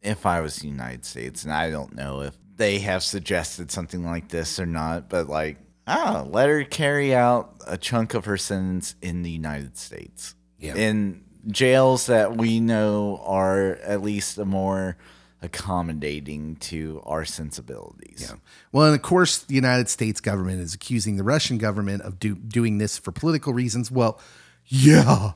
if 0.03 0.27
I 0.27 0.40
was 0.40 0.57
the 0.57 0.69
United 0.69 1.05
States 1.05 1.45
and 1.45 1.53
I 1.53 1.71
don't 1.71 1.95
know 1.95 2.21
if 2.23 2.37
they 2.57 2.79
have 2.81 3.03
suggested 3.03 3.71
something 3.71 4.05
like 4.05 4.29
this 4.29 4.59
or 4.61 4.67
not, 4.67 5.09
but 5.09 5.29
like 5.29 5.59
ah, 5.87 6.27
let 6.29 6.49
her 6.49 6.64
carry 6.64 7.14
out 7.14 7.55
a 7.66 7.77
chunk 7.77 8.14
of 8.14 8.25
her 8.25 8.37
sentence 8.37 8.94
in 9.03 9.23
the 9.23 9.31
United 9.31 9.77
States. 9.77 10.35
Yeah. 10.59 10.75
In 10.75 11.25
jails 11.47 12.07
that 12.07 12.37
we 12.37 12.61
know 12.61 13.20
are 13.25 13.73
at 13.77 14.03
least 14.03 14.38
more 14.38 14.97
accommodating 15.42 16.57
to 16.57 17.03
our 17.05 17.25
sensibilities. 17.25 18.27
Yeah. 18.29 18.37
Well, 18.73 18.87
and 18.87 18.94
of 18.94 19.03
course, 19.03 19.38
the 19.38 19.55
United 19.55 19.88
States 19.90 20.20
government 20.20 20.61
is 20.61 20.75
accusing 20.75 21.16
the 21.16 21.23
Russian 21.23 21.59
government 21.59 22.03
of 22.03 22.18
do, 22.18 22.35
doing 22.35 22.79
this 22.79 22.97
for 22.97 23.12
political 23.12 23.53
reasons. 23.53 23.90
Well, 23.90 24.18
yeah. 24.66 25.33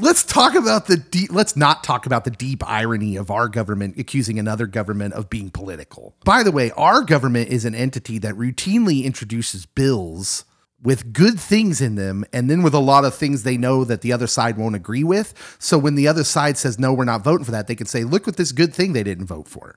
Let's 0.00 0.24
talk 0.24 0.54
about 0.54 0.86
the 0.86 0.96
deep, 0.96 1.30
let's 1.30 1.56
not 1.56 1.84
talk 1.84 2.06
about 2.06 2.24
the 2.24 2.30
deep 2.30 2.66
irony 2.66 3.16
of 3.16 3.30
our 3.30 3.48
government 3.48 3.98
accusing 3.98 4.38
another 4.38 4.66
government 4.66 5.12
of 5.12 5.28
being 5.28 5.50
political. 5.50 6.16
By 6.24 6.42
the 6.42 6.50
way, 6.50 6.70
our 6.70 7.02
government 7.02 7.50
is 7.50 7.66
an 7.66 7.74
entity 7.74 8.18
that 8.20 8.34
routinely 8.34 9.04
introduces 9.04 9.66
bills 9.66 10.46
with 10.82 11.12
good 11.12 11.38
things 11.38 11.82
in 11.82 11.96
them 11.96 12.24
and 12.32 12.48
then 12.48 12.62
with 12.62 12.72
a 12.72 12.78
lot 12.78 13.04
of 13.04 13.14
things 13.14 13.42
they 13.42 13.58
know 13.58 13.84
that 13.84 14.00
the 14.00 14.10
other 14.12 14.26
side 14.26 14.56
won't 14.56 14.74
agree 14.74 15.04
with. 15.04 15.56
So 15.58 15.76
when 15.76 15.96
the 15.96 16.08
other 16.08 16.24
side 16.24 16.56
says 16.56 16.78
no, 16.78 16.94
we're 16.94 17.04
not 17.04 17.22
voting 17.22 17.44
for 17.44 17.52
that, 17.52 17.66
they 17.66 17.74
can 17.74 17.86
say, 17.86 18.02
"Look 18.02 18.26
what 18.26 18.36
this 18.36 18.52
good 18.52 18.74
thing 18.74 18.94
they 18.94 19.02
didn't 19.02 19.26
vote 19.26 19.48
for." 19.48 19.76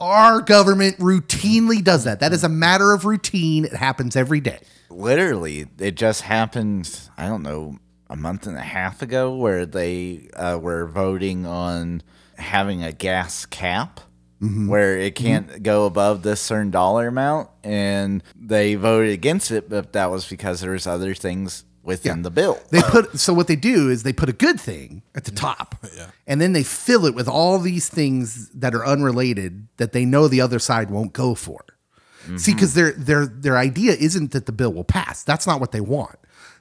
Our 0.00 0.40
government 0.40 0.98
routinely 0.98 1.84
does 1.84 2.02
that. 2.02 2.18
That 2.18 2.32
is 2.32 2.42
a 2.42 2.48
matter 2.48 2.92
of 2.92 3.04
routine. 3.04 3.64
It 3.64 3.74
happens 3.74 4.16
every 4.16 4.40
day. 4.40 4.58
literally 4.90 5.66
it 5.78 5.94
just 5.94 6.20
happened 6.20 7.00
i 7.16 7.26
don't 7.26 7.42
know 7.42 7.78
a 8.12 8.16
month 8.16 8.46
and 8.46 8.56
a 8.58 8.62
half 8.62 9.00
ago 9.00 9.34
where 9.34 9.64
they 9.64 10.28
uh, 10.36 10.58
were 10.60 10.86
voting 10.86 11.46
on 11.46 12.02
having 12.36 12.84
a 12.84 12.92
gas 12.92 13.46
cap 13.46 14.00
mm-hmm. 14.40 14.68
where 14.68 14.98
it 14.98 15.14
mm-hmm. 15.14 15.24
can't 15.24 15.62
go 15.62 15.86
above 15.86 16.22
this 16.22 16.40
certain 16.40 16.70
dollar 16.70 17.08
amount 17.08 17.48
and 17.64 18.22
they 18.36 18.74
voted 18.74 19.12
against 19.12 19.50
it 19.50 19.68
but 19.68 19.94
that 19.94 20.10
was 20.10 20.28
because 20.28 20.60
there 20.60 20.72
was 20.72 20.86
other 20.86 21.14
things 21.14 21.64
within 21.82 22.18
Yeah. 22.18 22.22
the 22.22 22.30
bill 22.30 22.58
They 22.70 22.82
put 22.82 23.18
so 23.18 23.32
what 23.32 23.46
they 23.46 23.56
do 23.56 23.88
is 23.88 24.02
they 24.02 24.12
put 24.12 24.28
a 24.28 24.34
good 24.34 24.60
thing 24.60 25.02
at 25.14 25.24
the 25.24 25.32
top, 25.32 25.84
and 26.26 26.40
then 26.40 26.52
they 26.52 26.62
fill 26.62 27.06
it 27.06 27.14
with 27.14 27.28
all 27.28 27.58
these 27.58 27.88
things 27.88 28.50
that 28.50 28.74
are 28.74 28.86
unrelated 28.86 29.66
that 29.78 29.92
they 29.92 30.04
know 30.04 30.28
the 30.28 30.40
other 30.40 30.58
side 30.58 30.90
won't 30.90 31.12
go 31.12 31.34
for. 31.34 31.64
See, 32.22 32.32
mm-hmm. 32.32 32.52
because 32.54 32.74
their 32.74 32.92
their 32.92 33.26
their 33.26 33.58
idea 33.58 33.94
isn't 33.94 34.30
that 34.30 34.46
the 34.46 34.52
bill 34.52 34.72
will 34.72 34.84
pass. 34.84 35.24
That's 35.24 35.44
not 35.44 35.60
what 35.60 35.72
they 35.72 35.80
want. 35.80 36.18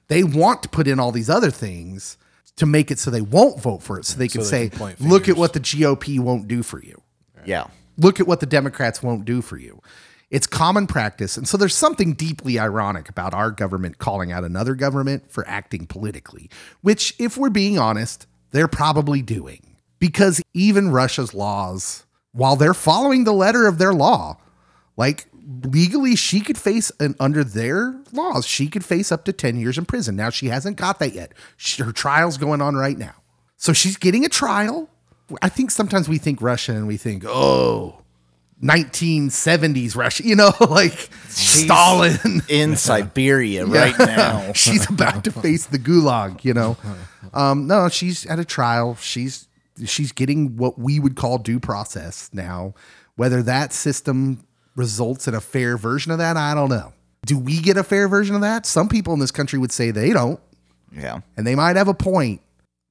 They 0.08 0.24
want 0.24 0.64
to 0.64 0.70
put 0.70 0.88
in 0.88 1.00
all 1.00 1.12
these 1.12 1.30
other 1.30 1.52
things 1.52 2.18
to 2.58 2.66
make 2.66 2.92
it 2.92 3.00
so 3.00 3.10
they 3.10 3.22
won't 3.22 3.62
vote 3.62 3.82
for 3.82 3.98
it, 3.98 4.06
so 4.06 4.18
they 4.18 4.28
can 4.28 4.42
they 4.42 4.48
say, 4.48 4.70
can 4.70 4.96
"Look 5.00 5.30
at 5.30 5.38
what 5.38 5.54
the 5.54 5.60
GOP 5.60 6.20
won't 6.20 6.48
do 6.48 6.64
for 6.64 6.84
you." 6.84 7.02
yeah 7.44 7.68
look 7.98 8.20
at 8.20 8.28
what 8.28 8.40
the 8.40 8.46
Democrats 8.46 9.02
won't 9.04 9.26
do 9.26 9.42
for 9.42 9.58
you. 9.58 9.82
It's 10.30 10.48
common 10.48 10.88
practice. 10.88 11.38
And 11.38 11.48
so 11.48 11.58
there's 11.58 11.76
something 11.76 12.14
deeply 12.14 12.58
ironic 12.58 13.10
about 13.10 13.34
our 13.34 13.52
government 13.52 13.98
calling 13.98 14.32
out 14.32 14.44
another 14.44 14.76
government 14.76 15.30
for 15.32 15.48
acting 15.48 15.86
politically, 15.86 16.50
which, 16.82 17.14
if 17.20 17.38
we're 17.38 17.50
being 17.50 17.78
honest, 17.78 18.28
they're 18.52 18.70
probably 18.70 19.22
doing. 19.22 19.76
Because 20.00 20.42
even 20.54 20.92
Russia's 20.92 21.34
laws, 21.34 22.06
while 22.32 22.56
they're 22.56 22.74
following 22.74 23.24
the 23.24 23.34
letter 23.34 23.68
of 23.68 23.78
their 23.78 23.94
law, 23.94 24.38
like 24.98 25.28
legally, 25.66 26.16
she 26.16 26.42
could 26.42 26.58
face, 26.58 26.92
an, 27.00 27.16
under 27.20 27.44
their 27.44 27.96
laws, 28.12 28.46
she 28.46 28.68
could 28.68 28.86
face 28.86 29.12
up 29.12 29.26
to 29.26 29.34
10 29.34 29.60
years 29.60 29.78
in 29.78 29.86
prison. 29.86 30.16
Now, 30.16 30.30
she 30.30 30.48
hasn't 30.48 30.78
got 30.78 31.00
that 31.00 31.14
yet. 31.14 31.34
She, 31.58 31.82
her 31.84 31.92
trial's 31.92 32.38
going 32.38 32.62
on 32.62 32.76
right 32.76 32.98
now. 32.98 33.16
So 33.58 33.74
she's 33.74 33.98
getting 33.98 34.26
a 34.26 34.30
trial. 34.30 34.90
I 35.42 35.50
think 35.50 35.72
sometimes 35.72 36.10
we 36.10 36.18
think 36.18 36.42
Russia 36.42 36.74
and 36.74 36.88
we 36.88 36.98
think, 36.98 37.24
oh, 37.26 38.02
1970s 38.62 39.96
Russia, 39.96 40.24
you 40.24 40.36
know, 40.36 40.52
like 40.70 41.10
Stalin. 41.28 42.42
in 42.50 42.76
siberia 42.76 43.66
right 43.66 43.96
now 44.00 44.54
she's 44.54 44.88
about 44.90 45.24
to 45.24 45.32
face 45.32 45.66
the 45.66 45.80
gulag, 45.80 46.44
you 46.44 46.54
know. 46.54 46.78
Um, 47.34 47.68
no, 47.68 47.90
she's 47.90 48.26
at 48.26 48.40
a 48.40 48.46
trial. 48.46 48.96
She's 48.96 49.48
she's 49.86 50.12
getting 50.12 50.58
what 50.58 50.78
we 50.78 51.00
would 51.00 51.16
call 51.16 51.38
due 51.38 51.60
process 51.60 52.30
now. 52.34 52.74
Whether 53.16 53.42
that 53.44 53.74
system 53.74 54.46
results 54.76 55.28
in 55.28 55.34
a 55.34 55.42
fair 55.42 55.78
version 55.78 56.12
of 56.12 56.18
that, 56.18 56.38
I 56.38 56.54
don't 56.54 56.70
know. 56.70 56.94
Do 57.26 57.38
we 57.38 57.60
get 57.60 57.78
a 57.78 57.84
fair 57.84 58.08
version 58.08 58.36
of 58.36 58.42
that? 58.42 58.66
Some 58.66 58.90
people 58.90 59.14
in 59.14 59.20
this 59.20 59.32
country 59.32 59.60
would 59.60 59.72
say 59.72 59.92
they 59.92 60.12
don't, 60.12 60.40
yeah 60.92 61.22
and 61.38 61.46
they 61.48 61.56
might 61.56 61.76
have 61.76 61.88
a 61.88 61.94
point. 61.94 62.42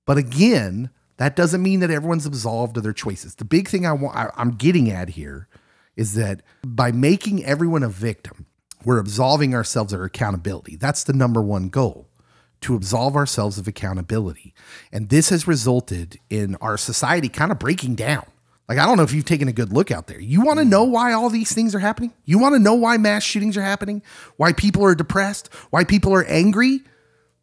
But 0.07 0.19
again, 0.19 0.91
that 1.19 1.37
doesn't 1.37 1.63
mean 1.63 1.81
that 1.81 1.91
everyone's 1.91 2.27
absolved 2.27 2.77
of 2.77 2.83
their 2.83 2.93
choices. 2.93 3.35
The 3.35 3.45
big 3.45 3.69
thing 3.69 3.85
I 3.87 3.93
want, 3.93 4.17
I, 4.17 4.31
I'm 4.37 4.53
getting 4.53 4.91
at 4.91 5.11
here, 5.11 5.49
is 5.97 6.15
that 6.15 6.43
by 6.65 6.93
making 6.93 7.45
everyone 7.45 7.83
a 7.83 7.89
victim, 7.89 8.47
we're 8.85 8.99
absolving 8.99 9.55
ourselves 9.55 9.93
of 9.93 10.01
accountability. 10.01 10.77
That's 10.77 11.05
the 11.05 11.13
number 11.13 11.43
one 11.43 11.69
goal 11.69 12.09
to 12.63 12.75
absolve 12.75 13.17
ourselves 13.17 13.59
of 13.59 13.69
accountability. 13.69 14.55
And 14.93 15.09
this 15.09 15.29
has 15.31 15.47
resulted 15.47 16.19
in 16.29 16.57
our 16.57 16.77
society 16.77 17.29
kind 17.29 17.53
of 17.53 17.59
breaking 17.59 17.97
down. 17.97 18.27
Like, 18.71 18.79
I 18.79 18.87
don't 18.87 18.97
know 18.97 19.03
if 19.03 19.13
you've 19.13 19.25
taken 19.25 19.49
a 19.49 19.53
good 19.53 19.73
look 19.73 19.91
out 19.91 20.07
there. 20.07 20.21
You 20.21 20.43
want 20.43 20.61
to 20.61 20.65
know 20.65 20.85
why 20.85 21.13
all 21.13 21.29
these 21.29 21.53
things 21.53 21.75
are 21.75 21.81
happening? 21.81 22.13
You 22.25 22.39
want 22.39 22.55
to 22.55 22.61
know 22.61 22.75
why 22.75 22.99
mass 22.99 23.25
shootings 23.25 23.57
are 23.57 23.63
happening? 23.63 24.01
Why 24.37 24.53
people 24.53 24.85
are 24.85 24.95
depressed? 24.95 25.53
Why 25.71 25.83
people 25.83 26.15
are 26.15 26.23
angry? 26.27 26.83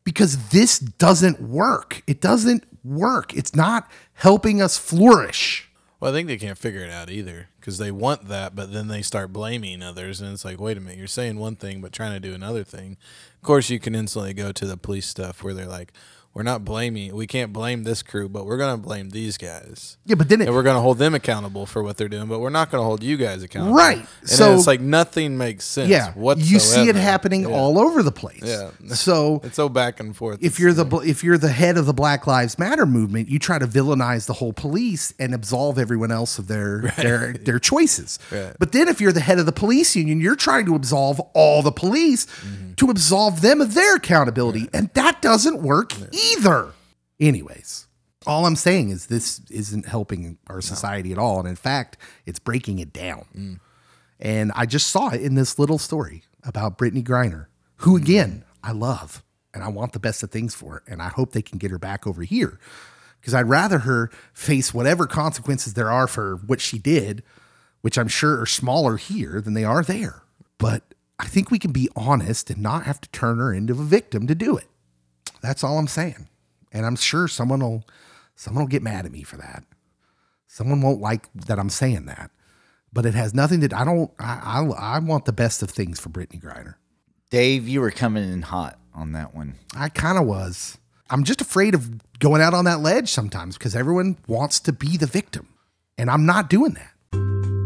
Because 0.05 0.51
this 0.51 0.80
doesn't 0.80 1.41
work. 1.41 2.01
It 2.07 2.21
doesn't 2.21 2.63
work. 2.82 3.36
It's 3.36 3.53
not 3.53 3.91
helping 4.13 4.61
us 4.61 4.78
flourish. 4.78 5.69
Well, 5.99 6.11
I 6.11 6.13
think 6.13 6.30
they 6.30 6.38
can't 6.38 6.57
figure 6.57 6.86
it 6.86 6.91
out 6.91 7.09
either 7.09 7.49
because 7.59 7.78
they 7.78 7.91
want 7.91 8.30
that, 8.30 8.55
but 8.55 8.71
then 8.71 8.88
they 8.88 9.01
start 9.01 9.34
blaming 9.34 9.84
others, 9.84 10.21
and 10.21 10.32
it's 10.32 10.45
like, 10.45 10.61
wait 10.61 10.78
a 10.78 10.80
minute, 10.80 10.97
you're 10.97 11.07
saying 11.07 11.39
one 11.39 11.57
thing 11.57 11.82
but 11.82 11.91
trying 11.91 12.13
to 12.13 12.21
do 12.21 12.34
another 12.34 12.63
thing. 12.63 12.95
Of 13.36 13.41
course, 13.41 13.69
you 13.69 13.80
can 13.80 13.95
instantly 13.95 14.34
go 14.34 14.53
to 14.53 14.65
the 14.65 14.78
police 14.78 15.07
stuff 15.07 15.43
where 15.43 15.53
they're 15.53 15.65
like, 15.65 15.91
we're 16.38 16.43
not 16.43 16.63
blaming, 16.63 17.15
we 17.15 17.25
can't 17.25 17.51
blame 17.51 17.83
this 17.83 18.03
crew, 18.03 18.29
but 18.29 18.45
we're 18.45 18.57
gonna 18.57 18.77
blame 18.77 19.09
these 19.09 19.38
guys, 19.38 19.97
Yeah, 20.05 20.13
but 20.15 20.29
then 20.29 20.41
it, 20.41 20.47
and 20.47 20.55
we're 20.55 20.61
gonna 20.61 20.81
hold 20.81 20.99
them 20.99 21.15
accountable 21.15 21.65
for 21.65 21.81
what 21.81 21.97
they're 21.97 22.07
doing, 22.07 22.27
but 22.27 22.39
we're 22.39 22.51
not 22.51 22.69
gonna 22.69 22.83
hold 22.83 23.01
you 23.01 23.17
guys 23.17 23.41
accountable. 23.41 23.75
Right. 23.75 24.05
And 24.21 24.29
So- 24.29 24.55
it's 24.55 24.67
like 24.67 24.79
nothing 24.79 25.35
makes 25.38 25.65
sense. 25.65 25.89
yeah, 25.89 26.11
whatsoever. 26.13 26.51
you 26.53 26.59
see 26.59 26.89
it 26.89 26.95
happening 26.95 27.41
Yeah. 27.41 27.47
all 27.55 27.79
over 27.79 28.03
the 28.03 28.11
place. 28.11 28.43
Yeah. 28.43 28.69
So 28.93 29.41
It's 29.43 29.55
so 29.55 29.67
back 29.67 29.99
and 29.99 30.15
forth. 30.15 30.38
if 30.41 30.59
you're 30.59 30.73
the 30.73 30.85
if 30.99 31.23
you're 31.23 31.39
the 31.39 31.49
head 31.49 31.75
of 31.77 31.88
the 31.88 31.93
Black 31.93 32.27
Lives 32.27 32.59
Matter 32.59 32.85
movement, 32.85 33.29
you 33.29 33.39
try 33.39 33.57
to 33.57 33.65
villainize 33.67 34.27
the 34.27 34.33
whole 34.33 34.53
police 34.53 35.13
and 35.17 35.33
absolve 35.33 35.79
everyone 35.79 36.11
else 36.11 36.38
of 36.38 36.47
their 36.47 36.81
their 36.97 37.33
their 37.33 37.57
choices. 37.59 38.19
Right. 38.31 38.53
But 38.59 38.73
then 38.73 38.88
if 38.88 39.01
you're 39.01 39.11
the 39.11 39.21
head 39.21 39.39
of 39.39 39.47
the 39.47 39.51
police 39.51 39.95
union, 39.95 40.21
you're 40.21 40.35
trying 40.35 40.65
to 40.67 40.75
absolve 40.75 41.19
all 41.33 41.63
the 41.63 41.71
police 41.71 42.25
mm-hmm. 42.27 42.66
To 42.78 42.89
absolve 42.89 43.41
them 43.41 43.61
of 43.61 43.73
their 43.73 43.95
accountability, 43.95 44.69
and 44.73 44.89
that 44.93 45.21
doesn't 45.21 45.61
work 45.61 45.93
either. 46.11 46.73
Anyways, 47.19 47.88
all 48.25 48.45
I'm 48.45 48.55
saying 48.55 48.89
is 48.89 49.07
this 49.07 49.41
isn't 49.49 49.88
helping 49.88 50.38
our 50.47 50.61
society 50.61 51.11
at 51.11 51.17
all, 51.17 51.39
and 51.39 51.47
in 51.47 51.55
fact, 51.55 51.97
it's 52.25 52.39
breaking 52.39 52.80
it 52.80 52.93
down. 52.93 53.25
Mm. 53.36 53.59
And 54.19 54.51
I 54.55 54.65
just 54.65 54.88
saw 54.88 55.09
it 55.09 55.21
in 55.21 55.36
this 55.36 55.57
little 55.57 55.78
story 55.78 56.23
about 56.43 56.78
Brittney 56.78 57.03
Griner, 57.03 57.47
who 57.78 57.97
mm. 57.97 58.01
again, 58.01 58.43
I 58.63 58.71
love 58.71 59.23
and 59.53 59.63
I 59.63 59.69
want 59.69 59.93
the 59.93 59.99
best 59.99 60.21
of 60.23 60.30
things 60.30 60.53
for 60.53 60.73
her. 60.73 60.84
And 60.88 61.01
I 61.01 61.07
hope 61.07 61.32
they 61.32 61.41
can 61.41 61.57
get 61.57 61.71
her 61.71 61.80
back 61.80 62.05
over 62.05 62.23
here 62.23 62.59
because 63.19 63.34
I'd 63.34 63.49
rather 63.49 63.80
her 63.80 64.11
face 64.34 64.73
whatever 64.73 65.07
consequences 65.07 65.73
there 65.73 65.91
are 65.91 66.07
for 66.07 66.38
what 66.45 66.61
she 66.61 66.78
did, 66.78 67.23
which 67.82 67.97
I'm 67.97 68.07
sure 68.07 68.39
are 68.39 68.45
smaller 68.45 68.97
here 68.97 69.41
than 69.41 69.53
they 69.53 69.63
are 69.63 69.84
there. 69.84 70.23
But 70.57 70.84
I 71.20 71.26
think 71.26 71.49
we 71.49 71.59
can 71.59 71.72
be 71.72 71.89
honest 71.95 72.49
and 72.49 72.61
not 72.61 72.84
have 72.84 73.01
to 73.01 73.09
turn 73.09 73.39
her 73.39 73.53
into 73.53 73.74
a 73.74 73.84
victim 73.84 74.28
to 74.28 74.36
do 74.36 74.57
it. 74.57 74.68
That's 75.41 75.63
all 75.63 75.78
I'm 75.78 75.88
saying. 75.88 76.28
And 76.72 76.86
I'm 76.86 76.95
sure 76.95 77.28
someone 77.28 77.61
will 77.61 77.84
someone 78.36 78.63
will 78.63 78.70
get 78.70 78.84
mad 78.84 79.05
at 79.05 79.11
me 79.11 79.24
for 79.24 79.38
that. 79.38 79.63
Someone 80.47 80.82
won't 80.82 81.01
like 81.01 81.28
that 81.34 81.59
I'm 81.59 81.70
saying 81.70 82.05
that 82.05 82.32
but 82.93 83.05
it 83.05 83.13
has 83.13 83.34
nothing 83.34 83.61
to. 83.61 83.78
I 83.78 83.84
don't. 83.84 84.11
I, 84.20 84.41
I 84.43 84.95
I 84.95 84.99
want 84.99 85.26
the 85.26 85.34
best 85.34 85.61
of 85.61 85.70
things 85.70 85.99
for 85.99 86.09
Brittney 86.09 86.41
Griner. 86.41 86.76
Dave, 87.30 87.68
you 87.68 87.82
were 87.82 87.91
coming 87.91 88.24
in 88.32 88.41
hot 88.41 88.80
on 88.93 89.11
that 89.11 89.36
one. 89.36 89.55
I 89.76 89.89
kind 89.89 90.18
of 90.18 90.26
was. 90.26 90.78
I'm 91.09 91.24
just 91.24 91.39
afraid 91.39 91.76
of 91.76 92.01
going 92.20 92.41
out 92.41 92.53
on 92.53 92.65
that 92.65 92.80
ledge 92.80 93.11
sometimes 93.11 93.57
because 93.57 93.76
everyone 93.76 94.18
wants 94.28 94.59
to 94.61 94.74
be 94.74 94.97
the 94.97 95.05
victim, 95.05 95.53
and 95.97 96.09
I'm 96.09 96.26
not 96.26 96.49
doing 96.49 96.74
that. 96.74 97.56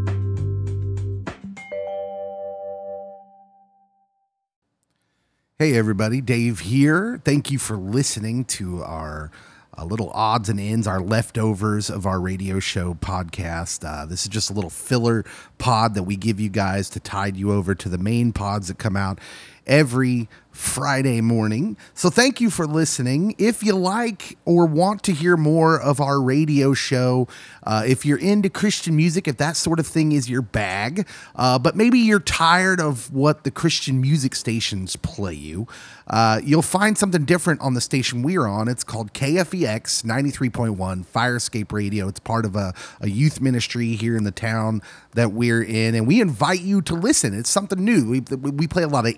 Hey, 5.61 5.75
everybody, 5.75 6.21
Dave 6.21 6.61
here. 6.61 7.21
Thank 7.23 7.51
you 7.51 7.59
for 7.59 7.77
listening 7.77 8.45
to 8.45 8.81
our 8.81 9.29
uh, 9.77 9.85
little 9.85 10.09
odds 10.09 10.49
and 10.49 10.59
ends, 10.59 10.87
our 10.87 10.99
leftovers 10.99 11.87
of 11.87 12.07
our 12.07 12.19
radio 12.19 12.59
show 12.59 12.95
podcast. 12.95 13.87
Uh, 13.87 14.07
this 14.07 14.23
is 14.23 14.29
just 14.29 14.49
a 14.49 14.53
little 14.53 14.71
filler 14.71 15.23
pod 15.59 15.93
that 15.93 16.01
we 16.01 16.15
give 16.15 16.39
you 16.39 16.49
guys 16.49 16.89
to 16.89 16.99
tide 16.99 17.37
you 17.37 17.51
over 17.51 17.75
to 17.75 17.89
the 17.89 17.99
main 17.99 18.33
pods 18.33 18.69
that 18.69 18.79
come 18.79 18.97
out 18.97 19.19
every 19.67 20.27
Friday 20.51 21.21
morning. 21.21 21.77
So 21.93 22.09
thank 22.09 22.41
you 22.41 22.49
for 22.49 22.67
listening. 22.67 23.35
If 23.37 23.63
you 23.63 23.73
like 23.73 24.37
or 24.43 24.65
want 24.65 25.01
to 25.03 25.13
hear 25.13 25.37
more 25.37 25.79
of 25.79 26.01
our 26.01 26.21
radio 26.21 26.73
show, 26.73 27.27
uh, 27.63 27.83
if 27.87 28.05
you're 28.05 28.19
into 28.19 28.49
Christian 28.49 28.95
music, 28.95 29.27
if 29.27 29.37
that 29.37 29.55
sort 29.55 29.79
of 29.79 29.87
thing 29.87 30.11
is 30.11 30.29
your 30.29 30.41
bag, 30.41 31.07
uh, 31.35 31.57
but 31.57 31.75
maybe 31.75 31.99
you're 31.99 32.19
tired 32.19 32.81
of 32.81 33.11
what 33.13 33.43
the 33.43 33.51
Christian 33.51 34.01
music 34.01 34.35
stations 34.35 34.97
play 34.97 35.33
you, 35.33 35.67
uh, 36.07 36.41
you'll 36.43 36.61
find 36.61 36.97
something 36.97 37.23
different 37.23 37.61
on 37.61 37.73
the 37.73 37.81
station 37.81 38.21
we're 38.21 38.45
on. 38.45 38.67
It's 38.67 38.83
called 38.83 39.13
KFEX 39.13 40.03
93.1 40.03 41.05
Firescape 41.05 41.71
Radio. 41.71 42.09
It's 42.09 42.19
part 42.19 42.45
of 42.45 42.57
a, 42.57 42.73
a 42.99 43.09
youth 43.09 43.39
ministry 43.39 43.95
here 43.95 44.17
in 44.17 44.25
the 44.25 44.31
town 44.31 44.81
that 45.13 45.31
we're 45.31 45.63
in, 45.63 45.95
and 45.95 46.05
we 46.05 46.19
invite 46.19 46.61
you 46.61 46.81
to 46.81 46.93
listen. 46.93 47.37
It's 47.37 47.49
something 47.49 47.83
new. 47.83 48.09
We, 48.09 48.19
we 48.19 48.67
play 48.67 48.83
a 48.83 48.87
lot 48.87 49.05
of 49.05 49.13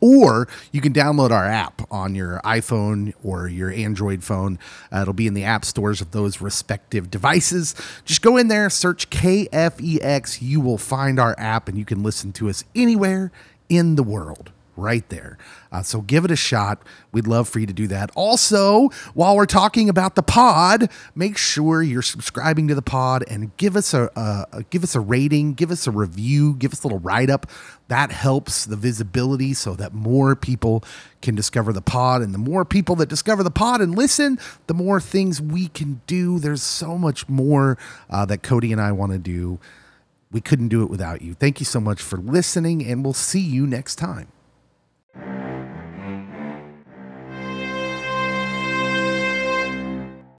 or 0.00 0.48
you 0.72 0.80
can 0.80 0.92
download 0.92 1.30
our 1.30 1.46
app 1.46 1.82
on 1.90 2.14
your 2.14 2.40
iPhone 2.44 3.14
or 3.22 3.48
your 3.48 3.70
Android 3.72 4.22
phone. 4.24 4.58
Uh, 4.92 5.02
it'll 5.02 5.14
be 5.14 5.26
in 5.26 5.34
the 5.34 5.44
app 5.44 5.64
stores 5.64 6.00
of 6.00 6.10
those 6.10 6.40
respective 6.40 7.10
devices. 7.10 7.74
Just 8.04 8.22
go 8.22 8.36
in 8.36 8.48
there, 8.48 8.70
search 8.70 9.10
KFEX. 9.10 10.42
You 10.42 10.60
will 10.60 10.78
find 10.78 11.18
our 11.18 11.34
app 11.38 11.68
and 11.68 11.78
you 11.78 11.84
can 11.84 12.02
listen 12.02 12.32
to 12.34 12.48
us 12.48 12.64
anywhere 12.74 13.30
in 13.68 13.96
the 13.96 14.02
world 14.02 14.52
right 14.78 15.06
there. 15.08 15.36
Uh, 15.70 15.82
so 15.82 16.00
give 16.00 16.24
it 16.24 16.30
a 16.30 16.36
shot. 16.36 16.82
We'd 17.12 17.26
love 17.26 17.48
for 17.48 17.58
you 17.58 17.66
to 17.66 17.72
do 17.72 17.86
that. 17.88 18.10
Also, 18.14 18.88
while 19.14 19.36
we're 19.36 19.46
talking 19.46 19.88
about 19.88 20.14
the 20.14 20.22
pod, 20.22 20.90
make 21.14 21.36
sure 21.36 21.82
you're 21.82 22.00
subscribing 22.00 22.68
to 22.68 22.74
the 22.74 22.82
pod 22.82 23.24
and 23.28 23.54
give 23.56 23.76
us 23.76 23.92
a, 23.92 24.64
give 24.70 24.82
us 24.82 24.94
a 24.94 25.00
rating, 25.00 25.54
give 25.54 25.70
us 25.70 25.86
a 25.86 25.90
review, 25.90 26.54
give 26.54 26.72
us 26.72 26.84
a 26.84 26.86
little 26.86 27.00
write 27.00 27.28
up. 27.28 27.50
That 27.88 28.12
helps 28.12 28.64
the 28.64 28.76
visibility 28.76 29.54
so 29.54 29.74
that 29.74 29.92
more 29.92 30.36
people 30.36 30.84
can 31.20 31.34
discover 31.34 31.72
the 31.72 31.82
pod. 31.82 32.22
And 32.22 32.32
the 32.32 32.38
more 32.38 32.64
people 32.64 32.96
that 32.96 33.08
discover 33.08 33.42
the 33.42 33.50
pod 33.50 33.80
and 33.80 33.96
listen, 33.96 34.38
the 34.66 34.74
more 34.74 35.00
things 35.00 35.40
we 35.40 35.68
can 35.68 36.00
do. 36.06 36.38
There's 36.38 36.62
so 36.62 36.96
much 36.98 37.28
more 37.28 37.78
uh, 38.10 38.24
that 38.26 38.42
Cody 38.42 38.72
and 38.72 38.80
I 38.80 38.92
want 38.92 39.12
to 39.12 39.18
do. 39.18 39.58
We 40.30 40.42
couldn't 40.42 40.68
do 40.68 40.82
it 40.82 40.90
without 40.90 41.22
you. 41.22 41.32
Thank 41.32 41.60
you 41.60 41.64
so 41.64 41.80
much 41.80 42.02
for 42.02 42.18
listening, 42.18 42.84
and 42.84 43.02
we'll 43.02 43.14
see 43.14 43.40
you 43.40 43.66
next 43.66 43.96
time. 43.96 44.28
Thank 45.24 45.42
you. 45.42 45.47